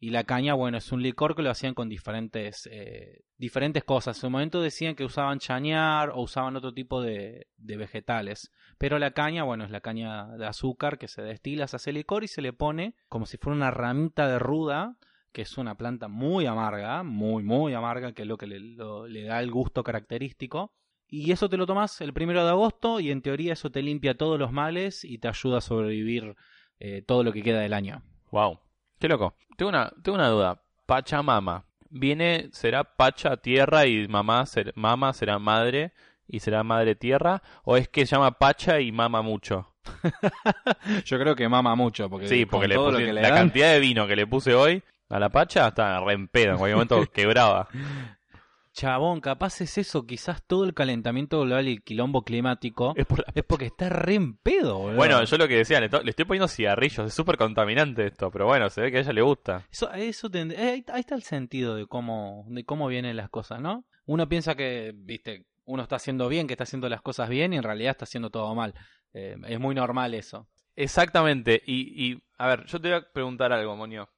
[0.03, 4.17] y la caña, bueno, es un licor que lo hacían con diferentes, eh, diferentes cosas.
[4.17, 8.51] En su momento decían que usaban chañar o usaban otro tipo de, de vegetales.
[8.79, 12.25] Pero la caña, bueno, es la caña de azúcar que se destila, se hace licor
[12.25, 14.97] y se le pone como si fuera una ramita de ruda
[15.31, 19.23] que es una planta muy amarga, muy, muy amarga, que es lo que le, le
[19.23, 20.75] da el gusto característico.
[21.07, 24.17] Y eso te lo tomas el primero de agosto y en teoría eso te limpia
[24.17, 26.35] todos los males y te ayuda a sobrevivir
[26.81, 28.03] eh, todo lo que queda del año.
[28.33, 28.59] Wow.
[29.03, 29.35] Qué loco.
[29.57, 30.63] Tengo una, tengo una duda.
[30.87, 31.65] Pachamama.
[31.91, 35.91] Viene, será Pacha tierra y mamá, ser- mama será madre
[36.29, 37.43] y será madre tierra.
[37.65, 39.75] ¿O es que se llama Pacha y mama mucho?
[41.05, 43.35] Yo creo que mama mucho, porque, Sí, porque le puse- lo que le la dan-
[43.39, 46.53] cantidad de vino que le puse hoy a la Pacha está re en pedo.
[46.53, 47.69] En cualquier momento quebraba.
[48.73, 53.19] Chabón, capaz es eso, quizás todo el calentamiento global y el quilombo climático Es por
[53.19, 54.97] la- es porque está re en pedo, boludo.
[54.97, 57.07] Bueno, yo lo que decía, le, to- le estoy poniendo cigarrillos.
[57.07, 58.31] Es súper contaminante esto.
[58.31, 59.67] Pero bueno, se ve que a ella le gusta.
[59.71, 63.29] Eso, eso tend- eh, ahí, ahí está el sentido de cómo, de cómo vienen las
[63.29, 63.85] cosas, ¿no?
[64.07, 67.57] Uno piensa que, viste, uno está haciendo bien, que está haciendo las cosas bien y
[67.59, 68.75] en realidad está haciendo todo mal.
[69.13, 70.49] Eh, es muy normal eso.
[70.75, 71.63] Exactamente.
[71.67, 74.09] Y, y, a ver, yo te voy a preguntar algo, Moño.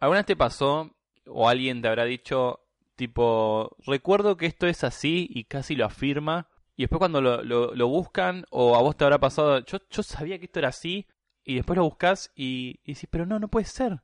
[0.00, 0.90] ¿Alguna vez te pasó
[1.26, 2.60] o alguien te habrá dicho,
[2.98, 6.48] tipo, recuerdo que esto es así y casi lo afirma?
[6.76, 10.02] Y después cuando lo, lo, lo buscan o a vos te habrá pasado, yo, yo
[10.02, 11.06] sabía que esto era así
[11.44, 14.02] y después lo buscas y, y decís, pero no, no puede ser.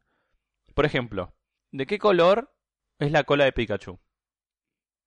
[0.75, 1.35] Por ejemplo,
[1.73, 2.57] ¿de qué color
[2.99, 4.01] es la cola de Pikachu?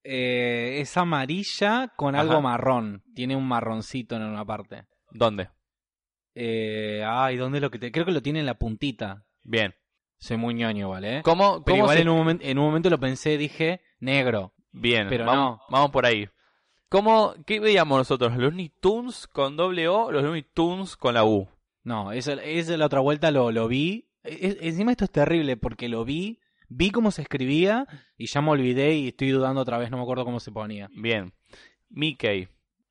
[0.03, 2.21] Eh, es amarilla con Ajá.
[2.21, 3.03] algo marrón.
[3.15, 4.85] Tiene un marroncito en una parte.
[5.11, 5.49] ¿Dónde?
[6.35, 7.91] Eh, ay, ¿dónde lo que te.?
[7.91, 9.25] Creo que lo tiene en la puntita.
[9.43, 9.73] Bien.
[10.19, 11.21] Soy muy ñoño, ¿vale?
[11.23, 14.53] ¿Cómo, Pero cómo igual se- en, un momento, en un momento lo pensé, dije negro.
[14.71, 15.61] Bien, Pero vamos, no.
[15.69, 16.27] vamos por ahí.
[16.89, 18.31] ¿Cómo, ¿Qué veíamos nosotros?
[18.33, 21.47] ¿Los Looney Tunes con doble O o los Looney Tunes con la U?
[21.83, 24.09] No, esa, esa la otra vuelta lo, lo vi.
[24.23, 28.41] E- e- encima esto es terrible porque lo vi, vi cómo se escribía y ya
[28.41, 30.89] me olvidé y estoy dudando otra vez, no me acuerdo cómo se ponía.
[30.93, 31.33] Bien.
[31.89, 32.49] Mickey,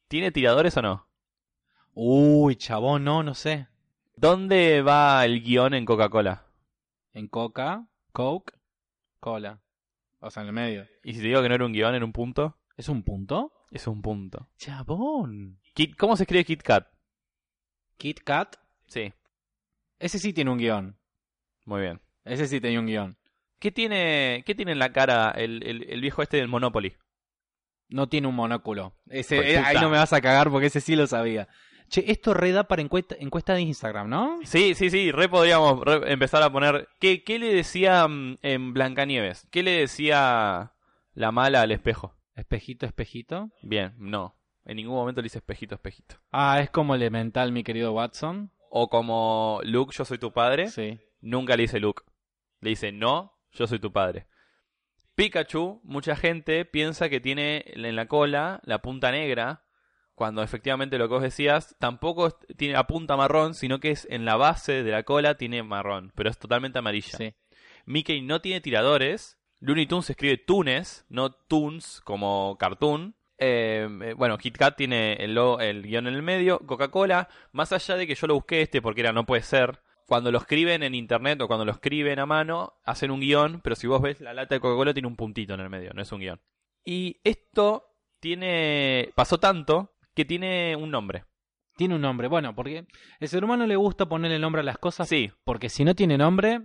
[0.09, 1.09] ¿tiene tiradores o no?
[1.95, 3.69] Uy, chabón, no, no sé.
[4.17, 6.46] ¿Dónde va el guion en Coca-Cola?
[7.17, 8.53] En Coca, Coke,
[9.21, 9.63] Cola.
[10.21, 10.87] O sea, en el medio.
[11.03, 13.53] Y si te digo que no era un guion, era un punto, ¿Es un punto?
[13.71, 14.51] es un punto.
[14.59, 15.59] Chabón.
[15.75, 16.87] Kit- ¿Cómo se escribe Kit Kat?
[17.97, 18.57] Kit Kat.
[18.87, 19.13] Sí,
[19.99, 20.99] Ese sí tiene un guion.
[21.65, 22.01] muy bien.
[22.25, 23.17] Ese sí tenía un guion.
[23.59, 26.97] ¿Qué tiene, qué tiene en la cara el, el- el viejo este del Monopoly?
[27.89, 28.95] No tiene un monóculo.
[29.09, 31.49] Ese, Pues eh, ahí no me vas a cagar porque ese sí lo sabía.
[31.89, 34.39] Che, esto reda para encuesta, encuesta de Instagram, ¿no?
[34.45, 36.89] Sí, sí, sí, re podríamos re- empezar a poner...
[37.01, 39.47] ¿Qué, qué le decía mm, en Blancanieves?
[39.51, 40.73] ¿Qué le decía
[41.15, 42.15] la mala al espejo?
[42.35, 43.51] Espejito, espejito.
[43.63, 44.37] Bien, no.
[44.65, 46.17] En ningún momento le dice espejito, espejito.
[46.33, 48.51] Ah, es como elemental, mi querido Watson.
[48.69, 50.69] O como Luke, yo soy tu padre.
[50.69, 50.99] Sí.
[51.21, 52.03] Nunca le dice Luke.
[52.61, 54.27] Le dice, no, yo soy tu padre.
[55.15, 59.65] Pikachu, mucha gente piensa que tiene en la cola la punta negra,
[60.17, 64.25] cuando efectivamente lo que vos decías tampoco tiene la punta marrón, sino que es en
[64.25, 67.19] la base de la cola tiene marrón, pero es totalmente amarilla.
[67.19, 67.35] Sí.
[67.85, 69.39] Mickey no tiene tiradores.
[69.61, 73.15] Looney Tunes se escribe Tunes, no Toons como cartoon.
[73.37, 76.61] Eh, eh, bueno, Kit Kat tiene el, el guion en el medio.
[76.61, 79.81] Coca-Cola, más allá de que yo lo busqué este porque era no puede ser.
[80.07, 83.77] Cuando lo escriben en internet o cuando lo escriben a mano, hacen un guion, pero
[83.77, 86.11] si vos ves la lata de Coca-Cola tiene un puntito en el medio, no es
[86.11, 86.41] un guion.
[86.87, 89.13] Y esto tiene.
[89.15, 91.25] pasó tanto que tiene un nombre.
[91.77, 92.27] Tiene un nombre.
[92.27, 92.87] Bueno, porque
[93.21, 95.09] el ser humano le gusta ponerle nombre a las cosas.
[95.09, 96.61] Sí, Porque si no tiene nombre,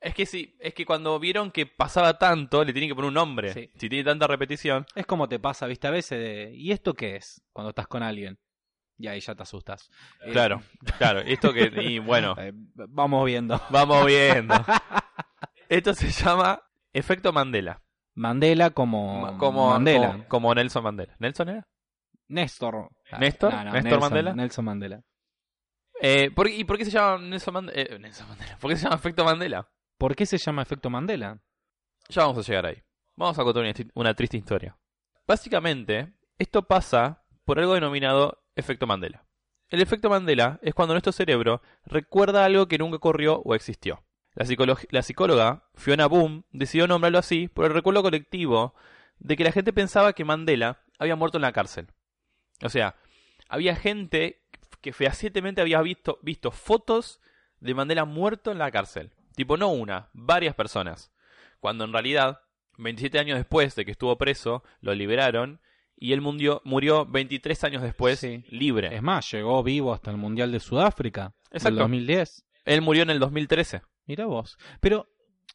[0.00, 3.14] es que sí, es que cuando vieron que pasaba tanto, le tienen que poner un
[3.14, 3.52] nombre.
[3.54, 3.70] Sí.
[3.76, 4.84] Si tiene tanta repetición.
[4.96, 7.40] es como te pasa, viste, a veces de, ¿y esto qué es?
[7.52, 8.38] Cuando estás con alguien.
[8.98, 9.88] Y ahí ya te asustas.
[10.24, 10.62] Eh, Claro,
[10.98, 11.20] claro.
[11.20, 11.70] Esto que.
[11.82, 13.60] Y bueno, eh, vamos viendo.
[13.70, 14.54] vamos viendo.
[15.68, 17.82] Esto se llama efecto Mandela.
[18.14, 20.12] Mandela como, Ma- Como, Mandela.
[20.12, 21.14] como, como Nelson Mandela.
[21.18, 21.68] ¿Nelson era?
[22.28, 22.88] Néstor.
[23.18, 23.52] ¿Néstor?
[23.54, 24.34] ¿Néstor Nelson, Mandela?
[24.34, 25.02] Nelson Mandela.
[26.00, 27.80] Eh, ¿por, ¿Y por qué se llama Nelson Mandela?
[27.82, 28.58] Eh, Nelson Mandela.
[28.58, 29.68] ¿Por qué se llama efecto Mandela?
[29.98, 31.40] ¿Por qué se llama efecto Mandela?
[32.08, 32.82] Ya vamos a llegar ahí.
[33.16, 34.76] Vamos a contar una, tri- una triste historia.
[35.26, 39.24] Básicamente, esto pasa por algo denominado efecto Mandela.
[39.68, 44.04] El efecto Mandela es cuando nuestro cerebro recuerda algo que nunca ocurrió o existió.
[44.90, 48.74] La psicóloga Fiona Boom decidió nombrarlo así por el recuerdo colectivo
[49.18, 51.88] de que la gente pensaba que Mandela había muerto en la cárcel.
[52.62, 52.96] O sea,
[53.48, 54.42] había gente
[54.80, 57.20] que fehacientemente había visto, visto fotos
[57.60, 59.12] de Mandela muerto en la cárcel.
[59.34, 61.12] Tipo, no una, varias personas.
[61.60, 62.40] Cuando en realidad,
[62.78, 65.60] 27 años después de que estuvo preso, lo liberaron
[65.96, 68.44] y él murió, murió 23 años después Sí.
[68.50, 68.94] libre.
[68.94, 71.34] Es más, llegó vivo hasta el Mundial de Sudáfrica.
[71.50, 71.78] Del Exacto.
[71.80, 72.44] 2010.
[72.64, 73.82] Él murió en el 2013.
[74.06, 74.58] Mira vos.
[74.80, 75.08] Pero,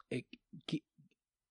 [0.10, 0.24] eh,
[0.66, 0.84] ¿qué-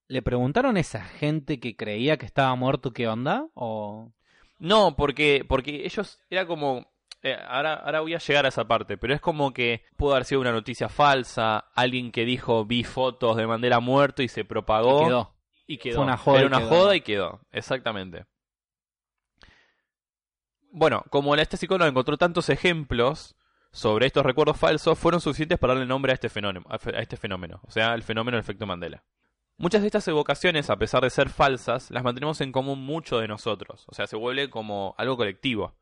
[0.09, 3.47] ¿le preguntaron a esa gente que creía que estaba muerto qué onda?
[3.55, 4.13] ¿O
[4.61, 6.87] No, porque, porque ellos era como...
[7.23, 10.25] eh, ahora, ahora voy a llegar a esa parte, pero es como que pudo haber
[10.27, 15.07] sido una noticia falsa, alguien que dijo vi fotos de Mandela muerto y se propagó
[15.07, 15.35] quedó?
[15.67, 15.97] y quedó.
[15.97, 18.27] Fue una joda Era y una joda y quedó, exactamente.
[20.73, 23.35] Bueno, como la este psicólogo encontró tantos ejemplos
[23.73, 27.01] sobre estos recuerdos falsos, fueron suficientes para darle nombre a este fenómeno, a fe- a
[27.01, 29.03] este fenómeno, o sea, el fenómeno del efecto Mandela.
[29.61, 33.29] Muchas de estas evocaciones, a pesar de ser falsas, las mantenemos en común mucho de
[33.29, 35.75] nosotros, o sea, se vuelve como algo colectivo.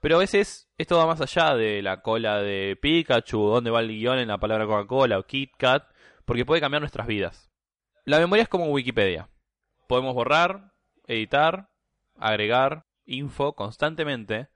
[0.00, 3.86] Pero a veces esto va más allá de la cola de Pikachu, dónde va el
[3.86, 5.84] guion en la palabra Coca-Cola o Kit Kat,
[6.24, 7.48] porque puede cambiar nuestras vidas.
[8.04, 9.28] La memoria es como Wikipedia.
[9.86, 10.72] Podemos borrar,
[11.06, 11.70] editar,
[12.18, 14.48] agregar info constantemente,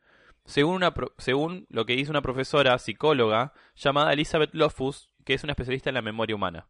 [0.44, 0.82] según,
[1.18, 5.94] según lo que dice una profesora psicóloga llamada Elizabeth Lofus, que es una especialista en
[5.94, 6.66] la memoria humana.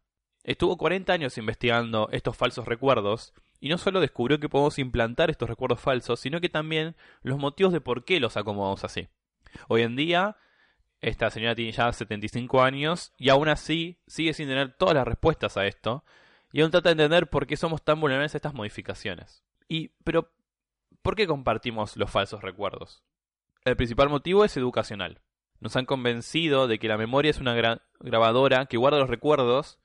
[0.47, 5.49] Estuvo 40 años investigando estos falsos recuerdos y no solo descubrió que podemos implantar estos
[5.49, 9.09] recuerdos falsos, sino que también los motivos de por qué los acomodamos así.
[9.67, 10.37] Hoy en día,
[11.01, 15.57] esta señora tiene ya 75 años y aún así sigue sin tener todas las respuestas
[15.57, 16.05] a esto
[16.53, 19.43] y aún trata de entender por qué somos tan vulnerables a estas modificaciones.
[19.67, 20.31] Y, pero,
[21.01, 23.03] ¿por qué compartimos los falsos recuerdos?
[23.65, 25.19] El principal motivo es educacional.
[25.59, 29.77] Nos han convencido de que la memoria es una gra- grabadora que guarda los recuerdos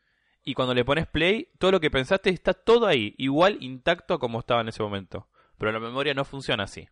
[0.45, 4.41] y cuando le pones play, todo lo que pensaste está todo ahí, igual intacto como
[4.41, 5.29] estaba en ese momento.
[5.59, 6.89] Pero la memoria no funciona así.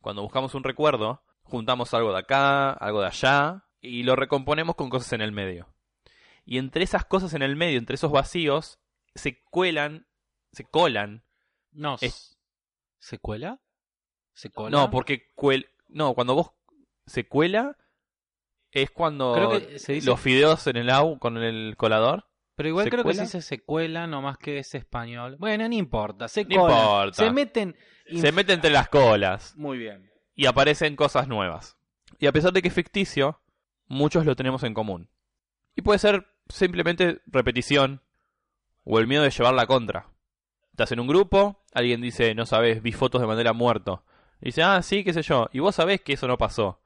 [0.00, 4.90] Cuando buscamos un recuerdo, juntamos algo de acá, algo de allá, y lo recomponemos con
[4.90, 5.68] cosas en el medio.
[6.44, 8.80] Y entre esas cosas en el medio, entre esos vacíos,
[9.14, 10.06] se cuelan,
[10.52, 11.22] se colan.
[11.72, 11.96] No.
[12.00, 12.36] Es-
[12.98, 13.60] ¿Se cuela?
[14.32, 14.70] ¿Se cola?
[14.70, 16.50] No, porque cuel, no, cuando vos
[17.06, 17.76] se cuela
[18.72, 22.26] es cuando Creo que se dice- los fideos en el agua con el colador.
[22.60, 25.36] Pero igual creo que se dice secuela, no más que es español.
[25.38, 26.76] Bueno, no importa, se No colan.
[26.78, 27.12] importa.
[27.24, 27.74] Se meten...
[28.14, 29.54] Se mete entre las colas.
[29.56, 30.10] Muy bien.
[30.34, 31.78] y aparecen cosas nuevas.
[32.18, 33.40] Y a pesar de que es ficticio,
[33.86, 35.08] muchos lo tenemos en común.
[35.74, 38.02] Y puede ser simplemente repetición
[38.84, 40.08] o el miedo de llevar la contra.
[40.72, 44.04] Estás en un grupo, alguien dice, no sabes, vi fotos de Mandela muerto.
[44.42, 45.48] Y dice, ah, sí, qué sé yo.
[45.54, 46.82] Y vos sabés que eso no pasó.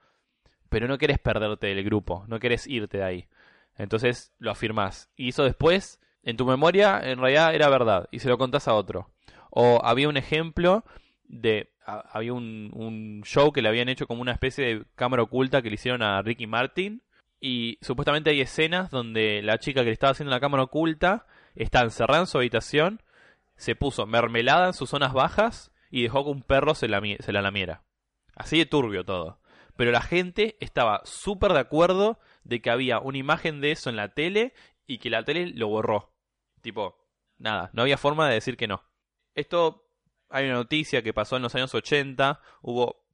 [0.68, 3.28] Pero no querés perderte del grupo, no querés irte de ahí.
[3.76, 5.10] Entonces lo afirmás.
[5.16, 8.08] Y eso después, en tu memoria, en realidad era verdad.
[8.10, 9.10] Y se lo contás a otro.
[9.50, 10.84] O había un ejemplo
[11.24, 15.60] de había un, un show que le habían hecho como una especie de cámara oculta
[15.60, 17.02] que le hicieron a Ricky Martin
[17.46, 21.82] y supuestamente hay escenas donde la chica que le estaba haciendo la cámara oculta está
[21.82, 23.02] encerrada en su habitación,
[23.56, 27.32] se puso mermelada en sus zonas bajas y dejó que un perro se la, se
[27.32, 27.82] la lamiera.
[28.34, 29.40] Así de turbio todo.
[29.76, 33.96] Pero la gente estaba súper de acuerdo de que había una imagen de eso en
[33.96, 34.54] la tele
[34.86, 36.12] y que la tele lo borró.
[36.60, 36.96] Tipo,
[37.38, 38.82] nada, no había forma de decir que no.
[39.34, 39.88] Esto
[40.28, 43.04] hay una noticia que pasó en los años 80, hubo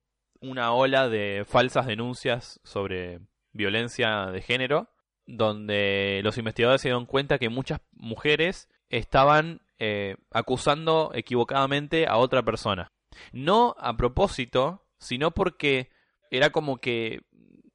[0.40, 3.20] una ola de falsas denuncias sobre
[3.52, 4.90] violencia de género,
[5.26, 12.42] donde los investigadores se dieron cuenta que muchas mujeres estaban eh, acusando equivocadamente a otra
[12.42, 12.92] persona.
[13.32, 15.90] No a propósito, sino porque
[16.30, 17.22] era como que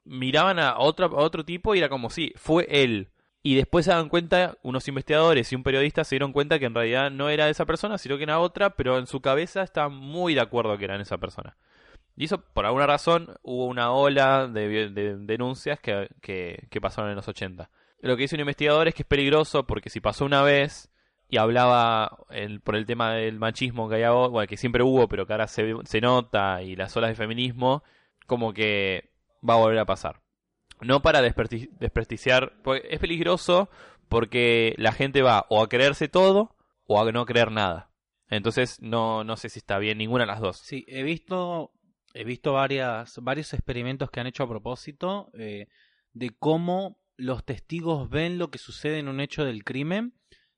[0.06, 3.10] miraban a, otra, a otro tipo y era como, sí, fue él.
[3.44, 6.74] Y después se dan cuenta, unos investigadores y un periodista se dieron cuenta que en
[6.74, 10.34] realidad no era esa persona, sino que era otra, pero en su cabeza estaban muy
[10.34, 11.56] de acuerdo que eran esa persona.
[12.18, 17.28] Y eso, por alguna razón, hubo una ola de, denuncias que, que, pasaron en los
[17.28, 17.70] 80.
[18.02, 20.90] Lo que dice un investigador es que es peligroso porque si pasó una vez
[21.30, 22.18] y hablaba
[22.64, 25.48] por el tema del machismo que hay ahora, bueno, que siempre hubo, pero que ahora
[25.48, 27.84] se, se nota, y las olas de feminismo,
[28.26, 29.10] como que
[29.48, 30.22] va a volver a pasar
[30.82, 33.70] no para desprestigiar, porque es peligroso
[34.10, 36.56] porque la gente va o a creerse todo
[36.86, 37.92] o a no creer nada.
[38.30, 40.58] Entonces no, no sé si está bien ninguna de las dos.
[40.58, 41.72] Sí, he visto,
[42.14, 45.68] he visto varias, varios experimentos que han hecho a propósito, eh,
[46.14, 50.14] de cómo los testigos ven lo que sucede en un hecho del crimen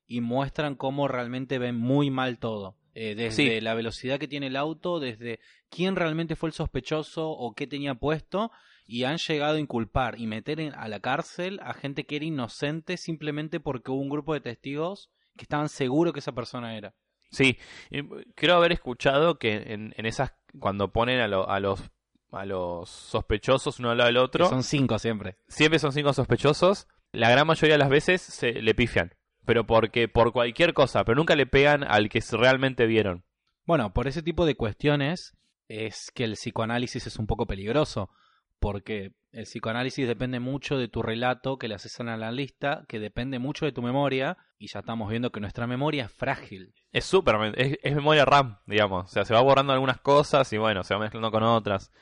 [0.06, 2.76] y muestran cómo realmente ven muy mal todo.
[2.94, 3.60] Eh, desde Sí.
[3.60, 5.38] la velocidad que tiene el auto, desde
[5.70, 8.50] quién realmente fue el sospechoso o qué tenía puesto,
[8.90, 12.24] y han llegado a inculpar y meter en- a la cárcel a gente que era
[12.24, 16.94] inocente simplemente porque hubo un grupo de testigos que estaban seguros que esa persona era.
[17.30, 17.58] Sí,
[18.34, 21.80] creo haber escuchado que en, en esas, cuando ponen a, lo- a los
[22.30, 25.36] a los sospechosos uno al lado del Que otro, son cinco siempre.
[25.48, 29.14] siempre son cinco sospechosos, la gran mayoría de las veces se le pifian,
[29.46, 33.24] pero porque por cualquier cosa, pero nunca le pegan al que realmente vieron.
[33.66, 35.36] Bueno, por ese tipo de cuestiones
[35.68, 38.10] es que el psicoanálisis es un poco peligroso,
[38.58, 43.38] porque el psicoanálisis depende mucho de tu relato que le haces al analista, que depende
[43.38, 46.74] mucho de tu memoria, y ya estamos viendo que nuestra memoria es frágil.
[46.92, 50.58] Es súper, es, es memoria RAM, digamos, o sea, se va borrando algunas cosas y
[50.58, 51.92] bueno, se va mezclando con otras.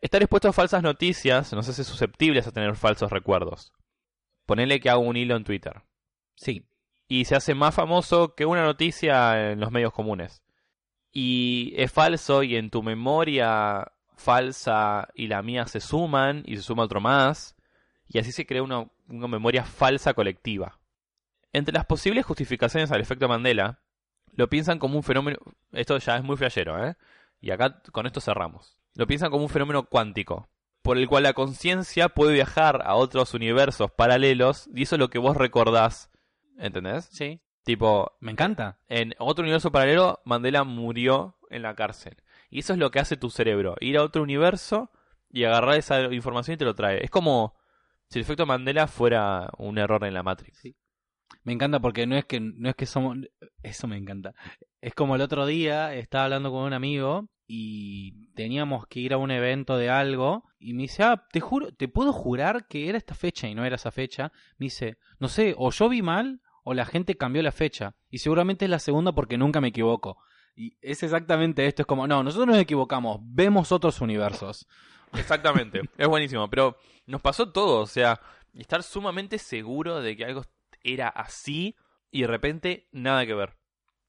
[0.00, 3.72] Estar expuesto a falsas noticias nos hace susceptibles a tener falsos recuerdos.
[4.44, 5.82] Ponele que hago un hilo en Twitter.
[6.34, 6.68] Sí,
[7.08, 10.42] y se hace más famoso que una noticia en los medios comunes.
[11.12, 16.62] Y es falso y en tu memoria falsa y la mía se suman y se
[16.62, 17.56] suma otro más.
[18.08, 20.78] Y así se crea una, una memoria falsa colectiva.
[21.52, 23.80] Entre las posibles justificaciones al efecto Mandela,
[24.32, 25.38] lo piensan como un fenómeno...
[25.72, 26.96] Esto ya es muy flashero, ¿eh?
[27.40, 28.78] Y acá con esto cerramos.
[28.94, 30.48] Lo piensan como un fenómeno cuántico,
[30.82, 35.10] por el cual la conciencia puede viajar a otros universos paralelos y eso es lo
[35.10, 36.10] que vos recordás.
[36.58, 37.08] ¿Entendés?
[37.12, 38.78] sí, Tipo, me encanta.
[38.88, 42.16] en otro universo paralelo, Mandela murió en la cárcel.
[42.54, 44.92] Y eso es lo que hace tu cerebro, ir a otro universo
[45.28, 47.02] y agarrar esa información y te lo trae.
[47.02, 47.56] Es como
[48.08, 50.62] si el efecto Mandela fuera un error en la Matrix.
[51.42, 53.18] Me encanta porque no es que no es que somos
[53.64, 54.34] eso me encanta.
[54.80, 59.18] Es como el otro día estaba hablando con un amigo y teníamos que ir a
[59.18, 62.96] un evento de algo y me dice, "Ah, te juro, te puedo jurar que era
[62.96, 66.40] esta fecha y no era esa fecha." Me dice, "No sé, o yo vi mal
[66.62, 70.18] o la gente cambió la fecha y seguramente es la segunda porque nunca me equivoco."
[70.56, 74.66] Y es exactamente esto, es como, no, nosotros nos equivocamos, vemos otros universos.
[75.12, 76.48] Exactamente, es buenísimo.
[76.48, 78.20] Pero nos pasó todo, o sea,
[78.54, 80.44] estar sumamente seguro de que algo
[80.82, 81.76] era así
[82.10, 83.56] y de repente nada que ver.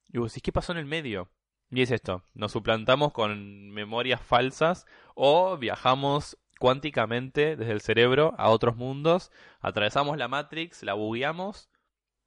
[0.10, 1.30] Y vos decís, ¿qué pasó en el medio?
[1.72, 8.50] Y es esto, nos suplantamos con memorias falsas o viajamos cuánticamente desde el cerebro a
[8.50, 11.70] otros mundos, atravesamos la Matrix, la bugueamos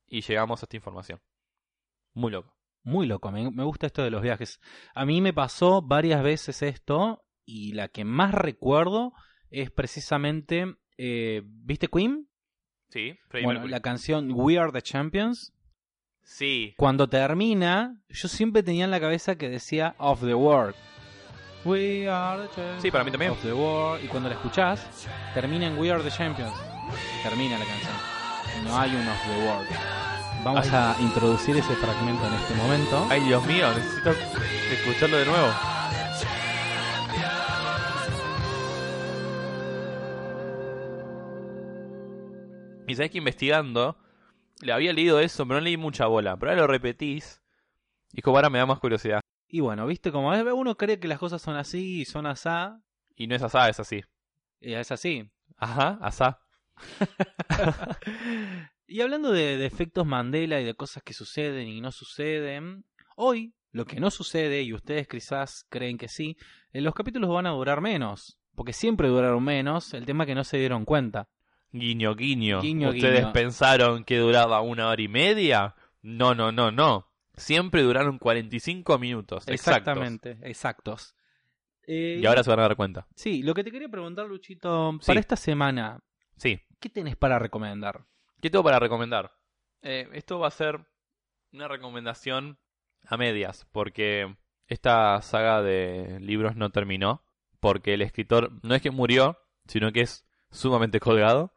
[0.07, 1.21] y llegamos a esta información.
[2.15, 2.58] Muy loco.
[2.85, 4.61] Muy loco, me, me gusta esto de los viajes.
[4.95, 9.13] A mí me pasó varias veces esto y la que más recuerdo
[9.51, 12.29] es precisamente, eh, ¿viste Queen?
[12.91, 13.71] Sí, Bueno, Mercury.
[13.71, 15.53] la canción We Are the Champions.
[16.23, 20.75] Sí, Cuando termina, yo siempre tenía en la cabeza que decía Of the World.
[21.65, 22.83] We are the champions.
[22.83, 23.33] Sí, para mí también.
[23.33, 24.05] Of the world.
[24.05, 26.53] Y cuando la escuchás, termina en We are the champions.
[27.23, 27.93] Termina la canción.
[28.65, 29.98] No hay un Of the World.
[30.49, 33.07] Vamos a introducir ese fragmento en este momento.
[33.11, 34.13] Ay, Dios mío, necesito
[34.73, 35.49] escucharlo de nuevo.
[42.87, 43.99] Y sabes que investigando,
[44.63, 46.39] le había leído eso, pero no leí mucha bola.
[46.39, 47.43] Pero ahora lo repetís.
[48.15, 49.21] Y como ahora me da más curiosidad.
[49.49, 52.81] Y bueno, viste como uno cree que las cosas son así y son asá,
[53.15, 54.03] Y no es asá, es así.
[54.63, 55.31] y es así.
[55.59, 56.41] Ajá, asá.
[58.89, 62.85] Y hablando de, de efectos Mandela y de cosas que suceden y no suceden,
[63.17, 66.37] hoy lo que no sucede, y ustedes quizás creen que sí,
[66.73, 70.43] eh, los capítulos van a durar menos, porque siempre duraron menos, el tema que no
[70.43, 71.29] se dieron cuenta.
[71.71, 72.63] Guiño, guiño.
[72.63, 73.33] Guiño, ¿Ustedes guiño.
[73.35, 75.75] pensaron que duraba una hora y media?
[76.01, 77.13] No, no, no, no.
[77.37, 79.47] Siempre duraron 45 minutos.
[79.49, 81.15] Exactamente, exactos.
[81.87, 83.07] Eh, Y ahora se van a dar cuenta.
[83.15, 85.07] Sí, lo que te quería preguntar, Luchito, Sí.
[85.09, 86.01] para esta semana,
[86.37, 86.59] Sí.
[86.81, 88.07] ¿qué tenés para recomendar?
[88.41, 89.33] ¿Qué tengo para recomendar?
[89.83, 90.87] Eh, esto va a ser
[91.53, 92.59] una recomendación
[93.05, 94.37] a medias, porque
[94.69, 97.25] esta saga de libros no terminó,
[97.59, 101.53] porque el escritor no es que murió, sino que es sumamente colgado,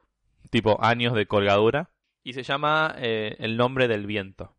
[0.49, 1.91] tipo años de colgadura,
[2.23, 4.57] y se llama eh, El nombre del viento.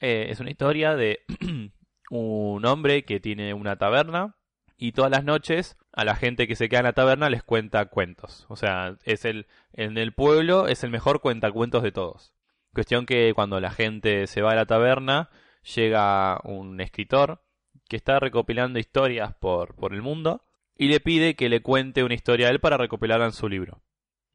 [0.00, 1.20] Eh, es una historia de
[2.10, 4.35] un hombre que tiene una taberna
[4.78, 7.86] y todas las noches a la gente que se queda en la taberna les cuenta
[7.86, 8.46] cuentos.
[8.48, 12.32] O sea, es el en el pueblo es el mejor cuentacuentos de todos.
[12.74, 15.30] Cuestión que cuando la gente se va a la taberna
[15.74, 17.42] llega un escritor
[17.88, 20.44] que está recopilando historias por, por el mundo
[20.76, 23.80] y le pide que le cuente una historia a él para recopilarla en su libro.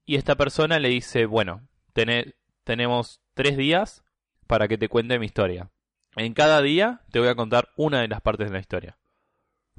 [0.05, 1.67] Y esta persona le dice, bueno,
[2.63, 4.03] tenemos tres días
[4.47, 5.69] para que te cuente mi historia.
[6.15, 8.97] En cada día te voy a contar una de las partes de la historia.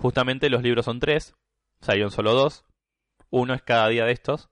[0.03, 1.36] Justamente los libros son tres,
[1.80, 2.64] salieron solo dos.
[3.30, 4.50] Uno es cada día de estos.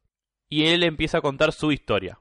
[0.48, 2.20] y él empieza a contar su historia.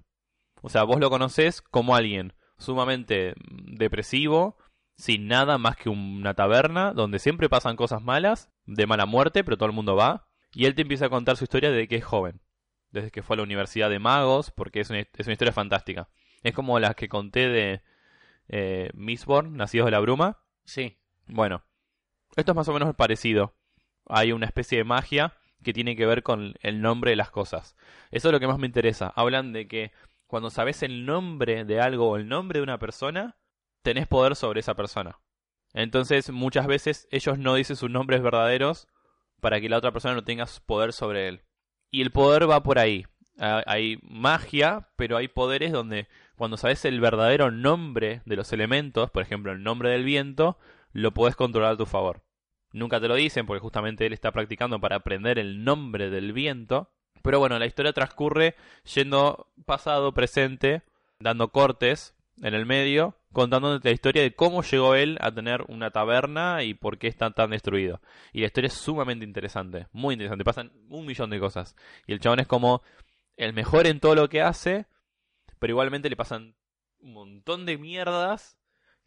[0.63, 4.57] O sea, vos lo conocés como alguien sumamente depresivo,
[4.97, 9.57] sin nada más que una taberna, donde siempre pasan cosas malas, de mala muerte, pero
[9.57, 10.27] todo el mundo va.
[10.51, 12.41] Y él te empieza a contar su historia desde que es joven,
[12.89, 16.09] desde que fue a la Universidad de Magos, porque es una, es una historia fantástica.
[16.41, 17.83] Es como las que conté de
[18.47, 20.39] eh, Mistborn, Nacidos de la Bruma.
[20.65, 20.97] Sí.
[21.27, 21.63] Bueno,
[22.35, 23.53] esto es más o menos parecido.
[24.07, 27.75] Hay una especie de magia que tiene que ver con el nombre de las cosas.
[28.11, 29.11] Eso es lo que más me interesa.
[29.15, 29.91] Hablan de que
[30.27, 33.35] cuando sabes el nombre de algo o el nombre de una persona,
[33.81, 35.19] tenés poder sobre esa persona.
[35.73, 38.87] Entonces, muchas veces ellos no dicen sus nombres verdaderos
[39.39, 41.41] para que la otra persona no tenga poder sobre él.
[41.91, 43.05] Y el poder va por ahí.
[43.37, 49.09] Ah, hay magia, pero hay poderes donde cuando sabes el verdadero nombre de los elementos,
[49.11, 50.57] por ejemplo el nombre del viento,
[50.91, 52.23] lo puedes controlar a tu favor.
[52.71, 56.91] Nunca te lo dicen porque justamente él está practicando para aprender el nombre del viento.
[57.21, 58.55] Pero bueno, la historia transcurre
[58.93, 60.83] yendo pasado, presente,
[61.19, 65.91] dando cortes en el medio, contándote la historia de cómo llegó él a tener una
[65.91, 68.01] taberna y por qué está tan destruido.
[68.31, 71.75] Y la historia es sumamente interesante, muy interesante, pasan un millón de cosas.
[72.07, 72.81] Y el chabón es como
[73.35, 74.85] el mejor en todo lo que hace,
[75.59, 76.55] pero igualmente le pasan
[76.99, 78.58] un montón de mierdas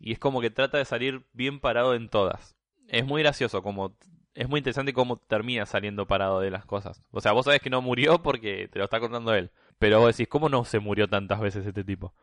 [0.02, 2.56] y es como que trata de salir bien parado en todas.
[2.88, 3.96] Es muy gracioso, como
[4.34, 7.04] es muy interesante cómo termina saliendo parado de las cosas.
[7.12, 10.16] O sea, vos sabés que no murió porque te lo está contando él, pero vos
[10.16, 12.14] decís, ¿cómo no se murió tantas veces este tipo?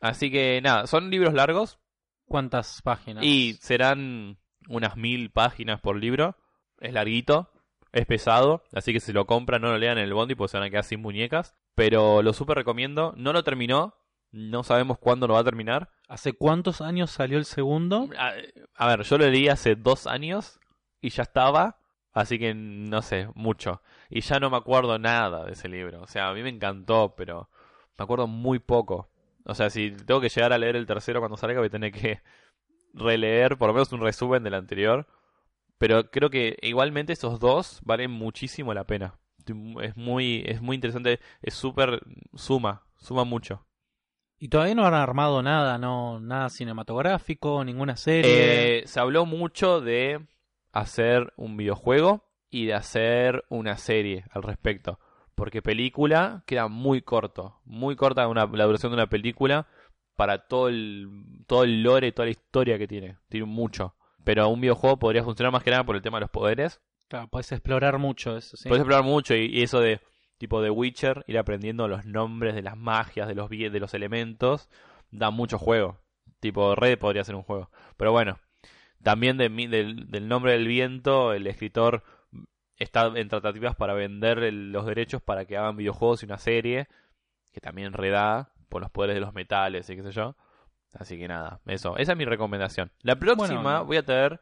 [0.00, 1.80] Así que nada, son libros largos.
[2.26, 3.24] ¿Cuántas páginas?
[3.24, 4.38] Y serán
[4.68, 6.36] unas mil páginas por libro.
[6.78, 7.50] Es larguito,
[7.92, 10.58] es pesado, así que si lo compran no lo lean en el bondi porque se
[10.58, 11.56] van a quedar sin muñecas.
[11.74, 13.12] Pero lo súper recomiendo.
[13.16, 13.96] No lo terminó,
[14.32, 15.90] no sabemos cuándo lo va a terminar.
[16.08, 18.08] ¿Hace cuántos años salió el segundo?
[18.18, 18.32] A,
[18.74, 20.58] a ver, yo lo leí hace dos años
[21.00, 21.78] y ya estaba,
[22.12, 23.82] así que no sé, mucho.
[24.08, 26.02] Y ya no me acuerdo nada de ese libro.
[26.02, 27.48] O sea, a mí me encantó, pero
[27.98, 29.10] me acuerdo muy poco.
[29.44, 31.92] O sea, si tengo que llegar a leer el tercero cuando salga, voy a tener
[31.92, 32.22] que
[32.94, 35.06] releer por lo menos un resumen del anterior.
[35.78, 39.18] Pero creo que igualmente esos dos valen muchísimo la pena.
[39.82, 42.00] Es muy, es muy interesante, es súper,
[42.34, 43.66] suma, suma mucho.
[44.42, 48.80] Y todavía no han armado nada, no, nada cinematográfico, ninguna serie.
[48.80, 50.26] Eh, se habló mucho de
[50.72, 54.98] hacer un videojuego y de hacer una serie al respecto.
[55.36, 59.68] Porque película queda muy corto, muy corta una, la duración de una película
[60.16, 61.08] para todo el,
[61.46, 63.18] todo el lore y toda la historia que tiene.
[63.28, 63.94] Tiene mucho.
[64.24, 66.80] Pero un videojuego podría funcionar más que nada por el tema de los poderes.
[67.06, 68.68] Claro, puedes explorar mucho eso, sí.
[68.68, 70.00] Puedes explorar mucho y, y eso de
[70.42, 74.68] tipo de Witcher, ir aprendiendo los nombres de las magias, de los, de los elementos,
[75.12, 76.00] da mucho juego.
[76.40, 77.70] Tipo Red podría ser un juego.
[77.96, 78.40] Pero bueno,
[79.04, 82.02] también de, del, del, nombre del viento, el escritor
[82.76, 86.88] está en tratativas para vender el, los derechos para que hagan videojuegos y una serie,
[87.52, 90.34] que también reda por los poderes de los metales y qué sé yo.
[90.92, 92.90] Así que nada, eso, esa es mi recomendación.
[93.02, 94.40] La próxima bueno, voy a tener,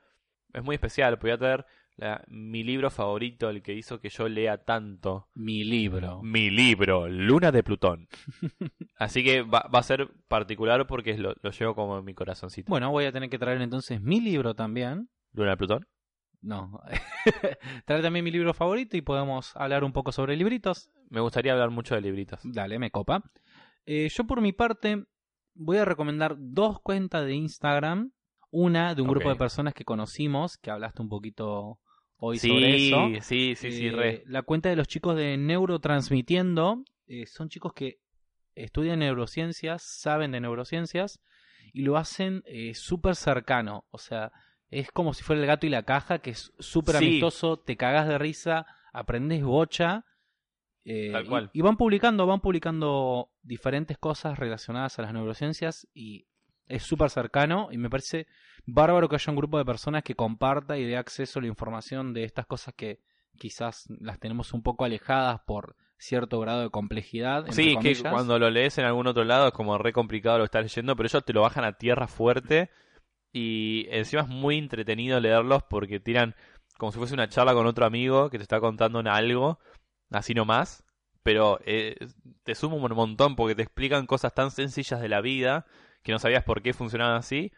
[0.55, 4.29] es muy especial, voy a tener la, mi libro favorito, el que hizo que yo
[4.29, 5.29] lea tanto.
[5.35, 6.23] Mi libro.
[6.23, 8.09] Mi libro, Luna de Plutón.
[8.97, 12.71] Así que va, va, a ser particular porque lo, lo, llevo como en mi corazoncito.
[12.71, 15.09] Bueno, voy a tener que traer entonces mi libro también.
[15.33, 15.87] ¿Luna de Plutón?
[16.43, 16.81] No.
[17.85, 20.91] traer también mi libro favorito y podemos hablar un poco sobre libritos.
[21.11, 22.41] Me gustaría hablar mucho de libritos.
[22.45, 23.23] Dale, me copa.
[23.85, 25.05] Eh, yo por mi parte
[25.55, 28.13] voy a recomendar dos cuentas de Instagram.
[28.51, 29.21] Una de un okay.
[29.21, 31.79] grupo de personas que conocimos, que hablaste un poquito
[32.17, 33.09] hoy sí, sobre eso.
[33.23, 34.23] Sí, sí, sí, eh, re.
[34.27, 36.85] La cuenta de los chicos de Neurotransmitiendo.
[37.07, 38.01] Eh, son chicos que
[38.55, 41.21] estudian neurociencias, saben de neurociencias
[41.73, 43.85] y lo hacen eh, súper cercano.
[43.91, 44.33] O sea,
[44.71, 47.07] es como si fuera el gato y la caja, que es súper sí.
[47.07, 50.05] amistoso, te cagas de risa, aprendes bocha.
[50.85, 51.51] Eh, Tal cual.
[51.53, 56.27] Y, y, van publicando, van publicando diferentes cosas relacionadas a las neurociencias y
[56.71, 58.27] es súper cercano y me parece
[58.67, 62.15] bárbaro que haya un grupo de personas que comparta y dé acceso a la información
[62.15, 63.01] de estas cosas que
[63.39, 67.47] quizás las tenemos un poco alejadas por cierto grado de complejidad.
[67.51, 70.63] Sí, que cuando lo lees en algún otro lado es como re complicado lo estás
[70.63, 72.71] leyendo, pero ellos te lo bajan a tierra fuerte
[73.33, 76.35] y encima es muy entretenido leerlos porque tiran
[76.79, 79.59] como si fuese una charla con otro amigo que te está contando algo,
[80.11, 80.83] así nomás,
[81.23, 81.97] pero eh,
[82.43, 85.67] te suma un montón porque te explican cosas tan sencillas de la vida
[86.03, 87.53] que no sabías por qué funcionaban así.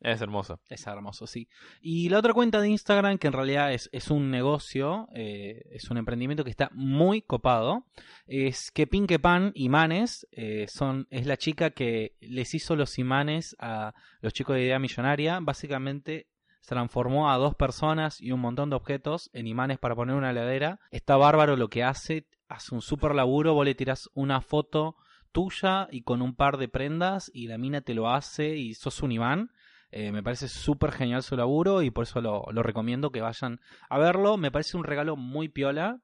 [0.00, 0.60] Es hermoso.
[0.68, 1.48] Es hermoso, sí.
[1.80, 5.90] Y la otra cuenta de Instagram, que en realidad es, es un negocio, eh, es
[5.90, 7.84] un emprendimiento que está muy copado,
[8.26, 13.56] es que Pinque Pan Imanes eh, son, es la chica que les hizo los imanes
[13.58, 15.40] a los chicos de Idea Millonaria.
[15.40, 16.28] Básicamente
[16.64, 20.78] transformó a dos personas y un montón de objetos en imanes para poner una heladera.
[20.92, 22.28] Está bárbaro lo que hace.
[22.48, 24.96] hace un super laburo, vos le tirás una foto
[25.32, 29.02] tuya y con un par de prendas y la mina te lo hace y sos
[29.02, 29.50] un imán.
[29.90, 33.60] Eh, me parece súper genial su laburo y por eso lo, lo recomiendo que vayan
[33.88, 34.36] a verlo.
[34.36, 36.00] Me parece un regalo muy piola.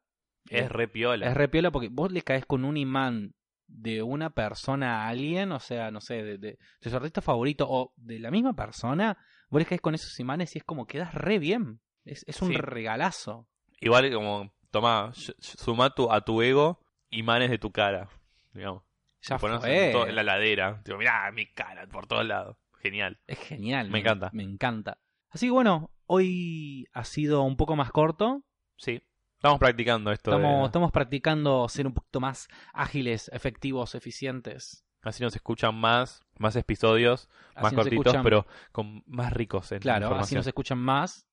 [0.48, 1.26] Es re piola.
[1.28, 3.34] Es re piola porque vos le caes con un imán
[3.66, 7.66] de una persona a alguien, o sea, no sé, de, de, de su artista favorito
[7.68, 9.16] o de la misma persona,
[9.48, 11.80] vos le caes con esos imanes y es como quedas re bien.
[12.04, 12.56] Es, es un Sí.
[12.56, 13.48] regalazo.
[13.80, 16.78] Igual como, toma, suma tu, a tu ego
[17.10, 18.08] imanes de tu cara,
[18.52, 18.82] digamos.
[19.26, 19.50] Ya fue.
[19.86, 20.82] En, todo- en la ladera.
[20.84, 22.56] Digo, mirá, mi cara por todos lados.
[22.80, 23.18] Genial.
[23.26, 23.90] Es genial.
[23.90, 24.30] Me encanta.
[24.32, 24.98] Me encanta.
[25.30, 28.42] Así que bueno, hoy ha sido un poco más corto.
[28.76, 29.02] Sí.
[29.36, 30.30] Estamos practicando esto.
[30.38, 34.84] de- Estamos, practicando ser un poquito más ágiles, efectivos, eficientes.
[35.02, 39.80] Así nos escuchan más, más episodios, más Así cortitos, escuchan- pero con más ricos en
[39.80, 41.26] Claro, así nos escuchan más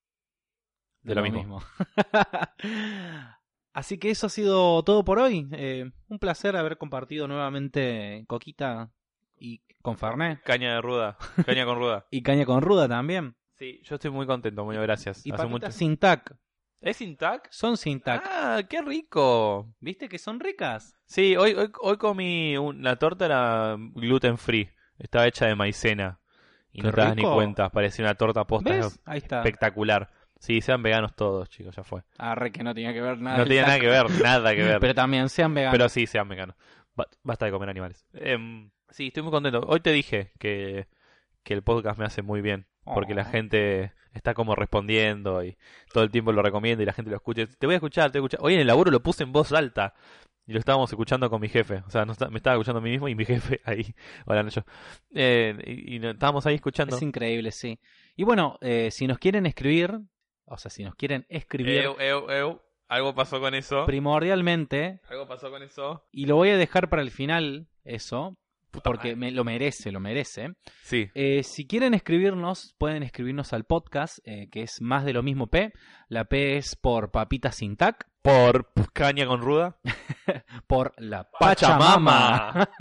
[1.04, 1.62] De lo mismo.
[3.74, 5.48] así que eso ha sido todo por hoy.
[5.54, 8.92] Eh, un placer haber compartido nuevamente Coquita
[9.38, 10.42] y con Fernet.
[10.44, 12.06] Caña de ruda, caña con ruda.
[12.12, 13.36] Y Caña con Ruda también.
[13.58, 15.26] Sí, yo estoy muy contento, muy gracias.
[15.26, 16.36] Y Hace mucho- sin tac.
[16.82, 17.48] ¿Es sin tac?
[17.52, 18.24] Son sin tac.
[18.26, 19.72] Ah, qué rico.
[19.80, 20.96] ¿Viste que son ricas?
[21.06, 24.68] Sí, hoy, hoy, hoy comí un- la torta era gluten free.
[24.98, 26.20] Estaba hecha de maicena.
[26.72, 29.00] Y Qué no te das ni cuenta, parecía una torta posta ¿Ves?
[29.06, 29.40] Ahí está.
[29.40, 30.10] espectacular.
[30.42, 32.02] Sí, sean veganos todos, chicos, ya fue.
[32.18, 33.38] Arre, que no tenía que ver nada.
[33.38, 34.80] No tiene nada que ver, nada que ver.
[34.80, 35.78] Pero también sean veganos.
[35.78, 36.56] Pero sí, sean veganos.
[36.96, 38.08] Ba- Basta de comer animales.
[38.14, 39.62] Em, sí, estoy muy contento.
[39.68, 40.88] Hoy te dije que,
[41.44, 42.66] que el podcast me hace muy bien.
[42.84, 43.26] Porque la Oh.
[43.32, 45.56] gente está como respondiendo y
[45.94, 47.46] todo el tiempo lo recomienda y la gente lo escucha.
[47.46, 48.44] Te voy a escuchar, te voy a escuchar.
[48.44, 49.94] Hoy en el laburo lo puse en voz alta.
[50.48, 51.84] Y lo estábamos escuchando con mi jefe.
[51.86, 53.94] O sea, no está- me estaba escuchando a mí mismo y mi jefe ahí.
[54.26, 54.64] Hola, no yo.
[55.14, 56.96] Eh, y, y estábamos ahí escuchando.
[56.96, 57.80] Es increíble, sí.
[58.16, 60.00] Y bueno, eh, si nos quieren escribir,
[60.52, 62.62] o sea, si nos quieren escribir Eu, eu, eu.
[62.88, 63.86] Algo pasó con eso.
[63.86, 66.04] primordialmente, Algo pasó con eso.
[66.12, 68.36] y lo voy a dejar para el final, eso,
[68.84, 70.50] porque me, lo merece, lo merece.
[70.84, 71.10] Sí.
[71.14, 75.48] Eh, si quieren escribirnos, pueden escribirnos al podcast, eh, que es más de lo mismo
[75.48, 75.72] P.
[76.10, 79.78] La P es por Papita Sin Tac, Por caña con ruda.
[80.68, 82.70] por la Pachamama.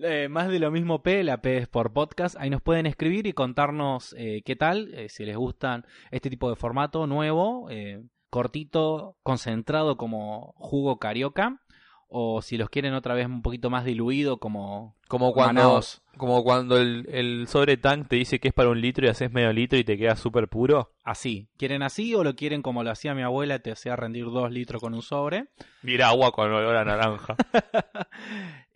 [0.00, 2.36] Eh, más de lo mismo P, la P es por podcast.
[2.38, 6.50] Ahí nos pueden escribir y contarnos eh, qué tal, eh, si les gustan este tipo
[6.50, 11.63] de formato nuevo, eh, cortito, concentrado como jugo carioca,
[12.08, 16.02] o si los quieren otra vez un poquito más diluido como Como cuando, Manaos.
[16.16, 19.30] como cuando el, el sobre tank te dice que es para un litro y haces
[19.32, 20.92] medio litro y te queda súper puro.
[21.02, 21.48] así.
[21.56, 24.80] ¿Quieren así o lo quieren como lo hacía mi abuela, te hacía rendir dos litros
[24.80, 25.46] con un sobre?
[25.82, 27.36] Mira agua con olor a naranja.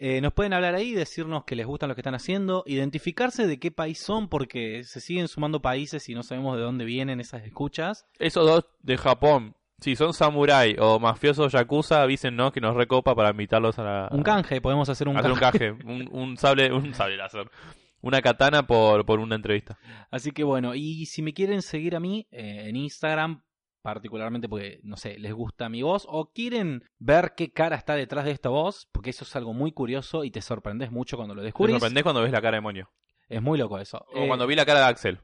[0.01, 3.59] Eh, nos pueden hablar ahí, decirnos que les gustan lo que están haciendo, identificarse de
[3.59, 7.43] qué país son, porque se siguen sumando países y no sabemos de dónde vienen esas
[7.45, 8.07] escuchas.
[8.21, 13.31] Esos dos de Japón, si son samurái o mafiosos yakuza, avísennos que nos recopa para
[13.31, 14.09] invitarlos a la...
[14.11, 15.71] Un canje, podemos hacer un hacer un canje.
[15.71, 17.51] un, un sable, un sable láser.
[18.01, 19.79] Una katana por, por una entrevista.
[20.11, 23.43] Así que bueno, y si me quieren seguir a mí eh, en Instagram,
[23.83, 28.25] particularmente porque, no sé, les gusta mi voz, o quieren ver qué cara está detrás
[28.25, 31.41] de esta voz, porque eso es algo muy curioso y te sorprendes mucho cuando lo
[31.41, 31.75] Te descubrís.
[31.75, 32.91] sorprendés cuando ves la cara de Monio.
[33.29, 34.05] Es muy loco eso.
[34.15, 35.21] Eh, cuando vi la cara de Axel.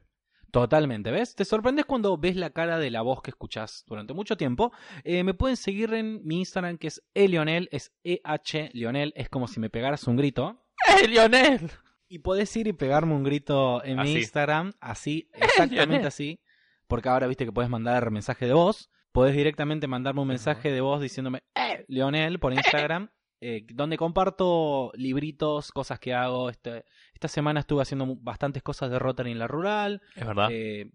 [0.55, 1.35] Totalmente, ¿ves?
[1.35, 4.71] Te sorprendes cuando ves la cara de la voz que escuchás durante mucho tiempo.
[5.03, 9.49] Eh, me pueden seguir en mi Instagram que es elionel, es EH Lionel, es como
[9.49, 10.65] si me pegaras un grito.
[11.03, 11.71] ¡Eh, Lionel!
[12.07, 14.13] Y podés ir y pegarme un grito en mi.
[14.13, 16.39] Instagram, así, exactamente así,
[16.87, 18.89] porque ahora viste que puedes mandar mensaje de voz.
[19.11, 23.09] Podés directamente mandarme un mensaje de voz diciéndome, ¡Eh, Lionel, por Instagram,
[23.41, 26.49] eh, donde comparto libritos, cosas que hago.
[26.49, 30.01] Este, esta semana estuve haciendo bastantes cosas de Rotary en la rural.
[30.15, 30.49] Es verdad.
[30.51, 30.91] Eh,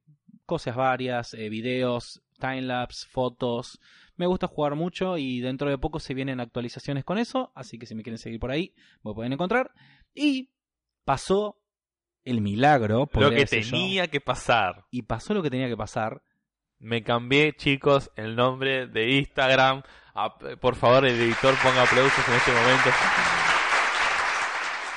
[0.46, 3.80] cosas varias, eh, videos, timelapse, fotos.
[4.16, 7.86] Me gusta jugar mucho y dentro de poco se vienen actualizaciones con eso, así que
[7.86, 8.74] si me quieren seguir por ahí,
[9.04, 9.72] me pueden encontrar.
[10.14, 10.50] Y
[11.04, 11.60] pasó
[12.24, 14.84] el milagro, Lo que yo, tenía que pasar.
[14.90, 16.22] y pasó lo que tenía que pasar.
[16.78, 19.82] Me cambié, chicos, el nombre de Instagram.
[20.60, 22.90] Por favor, el editor ponga aplausos en este momento.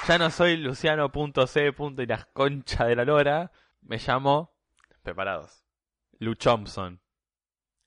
[0.07, 1.73] Ya no soy Luciano.c.
[1.97, 3.51] y las concha de la lora.
[3.81, 4.53] Me llamo.
[5.01, 5.63] Preparados.
[6.19, 6.99] Luchompson.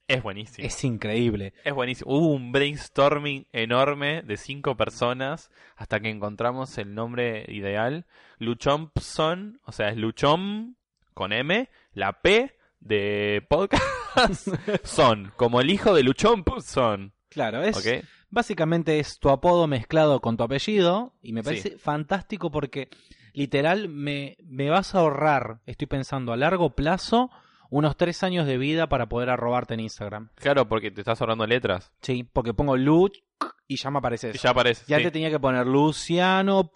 [0.09, 0.66] Es buenísimo.
[0.66, 1.53] Es increíble.
[1.64, 2.12] Es buenísimo.
[2.12, 8.07] Hubo un brainstorming enorme de cinco personas hasta que encontramos el nombre ideal.
[8.39, 10.76] Luchompson, o sea, es Luchom
[11.12, 13.82] con M, la P de podcast
[14.84, 17.16] son, como el hijo de Luchompson.
[17.37, 17.76] Claro, es
[18.30, 21.45] básicamente es tu apodo mezclado con tu apellido y me Sí.
[21.45, 22.89] parece fantástico porque
[23.34, 27.30] literal me, me vas a ahorrar, estoy pensando a largo plazo,
[27.68, 30.30] unos tres años de vida para poder arrobarte en Instagram.
[30.37, 31.93] Claro, porque te estás ahorrando letras.
[32.01, 33.11] Sí, porque pongo Lu
[33.68, 34.43] y ya me aparece Y eso.
[34.43, 34.84] ya aparece.
[34.89, 35.03] Ya sí.
[35.05, 36.70] te tenía que poner Luciano.c.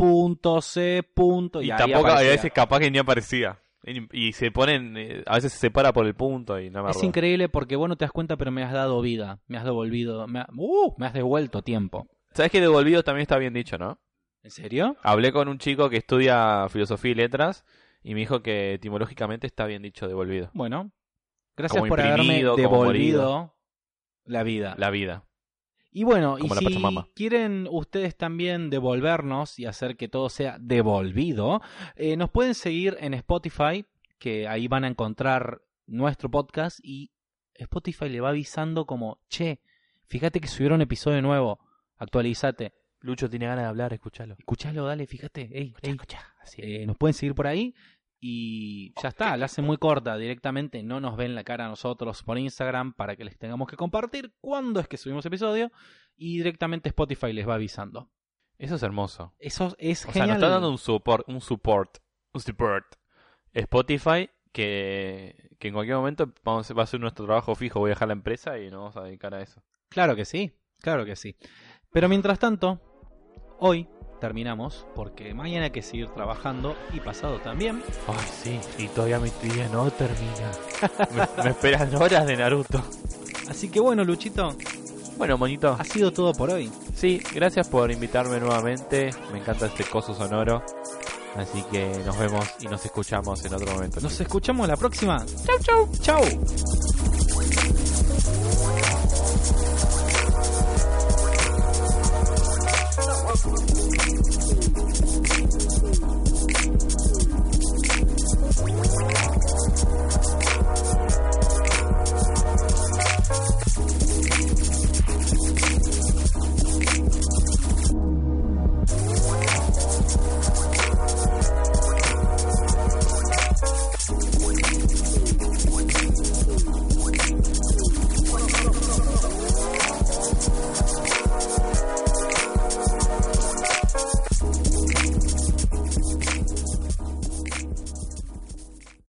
[1.62, 2.30] Y, Y ahí tampoco, a aparecía.
[2.32, 3.58] veces capaz que ni aparecía.
[3.82, 7.02] Y, se ponen, eh, a veces se separa por el punto y no me Es
[7.02, 10.26] increíble porque vos no te das cuenta, pero me has dado vida, me has devolvido,
[10.26, 12.06] me, ha- uh, me has devuelto tiempo.
[12.32, 13.98] ¿Sabes que devolvido también está bien dicho, no?
[14.42, 14.96] ¿En serio?
[15.02, 17.64] Hablé con un chico que estudia filosofía y letras
[18.02, 20.50] y me dijo que etimológicamente está bien dicho devolvido.
[20.52, 20.92] Bueno,
[21.56, 23.54] gracias Como por haberme devolvido
[24.24, 24.74] la vida.
[24.78, 25.24] La vida.
[25.92, 27.06] Y bueno, y Como si Pachamama.
[27.14, 31.60] quieren ustedes también devolvernos y hacer que todo sea devolvido,
[31.96, 33.84] eh, nos pueden seguir en Spotify,
[34.18, 37.10] que ahí van a encontrar nuestro podcast y
[37.54, 39.60] Spotify le va avisando como, che,
[40.06, 41.58] fíjate que subieron episodio nuevo,
[41.96, 42.72] actualizate.
[43.00, 44.36] Lucho tiene ganas de hablar, escúchalo.
[44.38, 45.48] Escuchalo, dale, fíjate.
[45.52, 45.96] Ey, ey.
[46.42, 47.74] Así Eh, nos pueden seguir por ahí
[48.20, 52.22] y ya está, la hacen muy corta directamente, no nos ven la cara a nosotros
[52.22, 55.72] por Instagram para que les tengamos que compartir cuándo es que subimos episodio
[56.16, 58.10] y directamente Spotify les va avisando.
[58.58, 59.34] Eso es hermoso.
[59.38, 60.28] Eso es O sea, genial.
[60.28, 61.96] nos está dando un support, un support,
[62.34, 62.84] un support.
[63.54, 67.80] Spotify que, que en cualquier momento vamos, va a ser nuestro trabajo fijo.
[67.80, 69.62] Voy a dejar la empresa y nos vamos a dedicar a eso.
[69.88, 71.36] Claro que sí, claro que sí.
[71.90, 72.80] Pero mientras tanto,
[73.58, 73.88] hoy
[74.20, 77.82] terminamos porque mañana hay que seguir trabajando y pasado también.
[78.06, 80.50] Ay, sí, y todavía mi día no termina.
[81.36, 82.82] me, me esperan horas de Naruto.
[83.48, 84.54] Así que bueno, Luchito,
[85.18, 85.76] Bueno, monito.
[85.78, 86.70] ha sido todo por hoy.
[86.94, 89.10] Sí, gracias por invitarme nuevamente.
[89.32, 90.62] Me encanta este coso sonoro.
[91.36, 94.00] Así que nos vemos y nos escuchamos en otro momento.
[94.00, 95.24] Nos escuchamos la próxima.
[95.46, 95.88] Chau, chau.
[96.00, 96.89] Chau.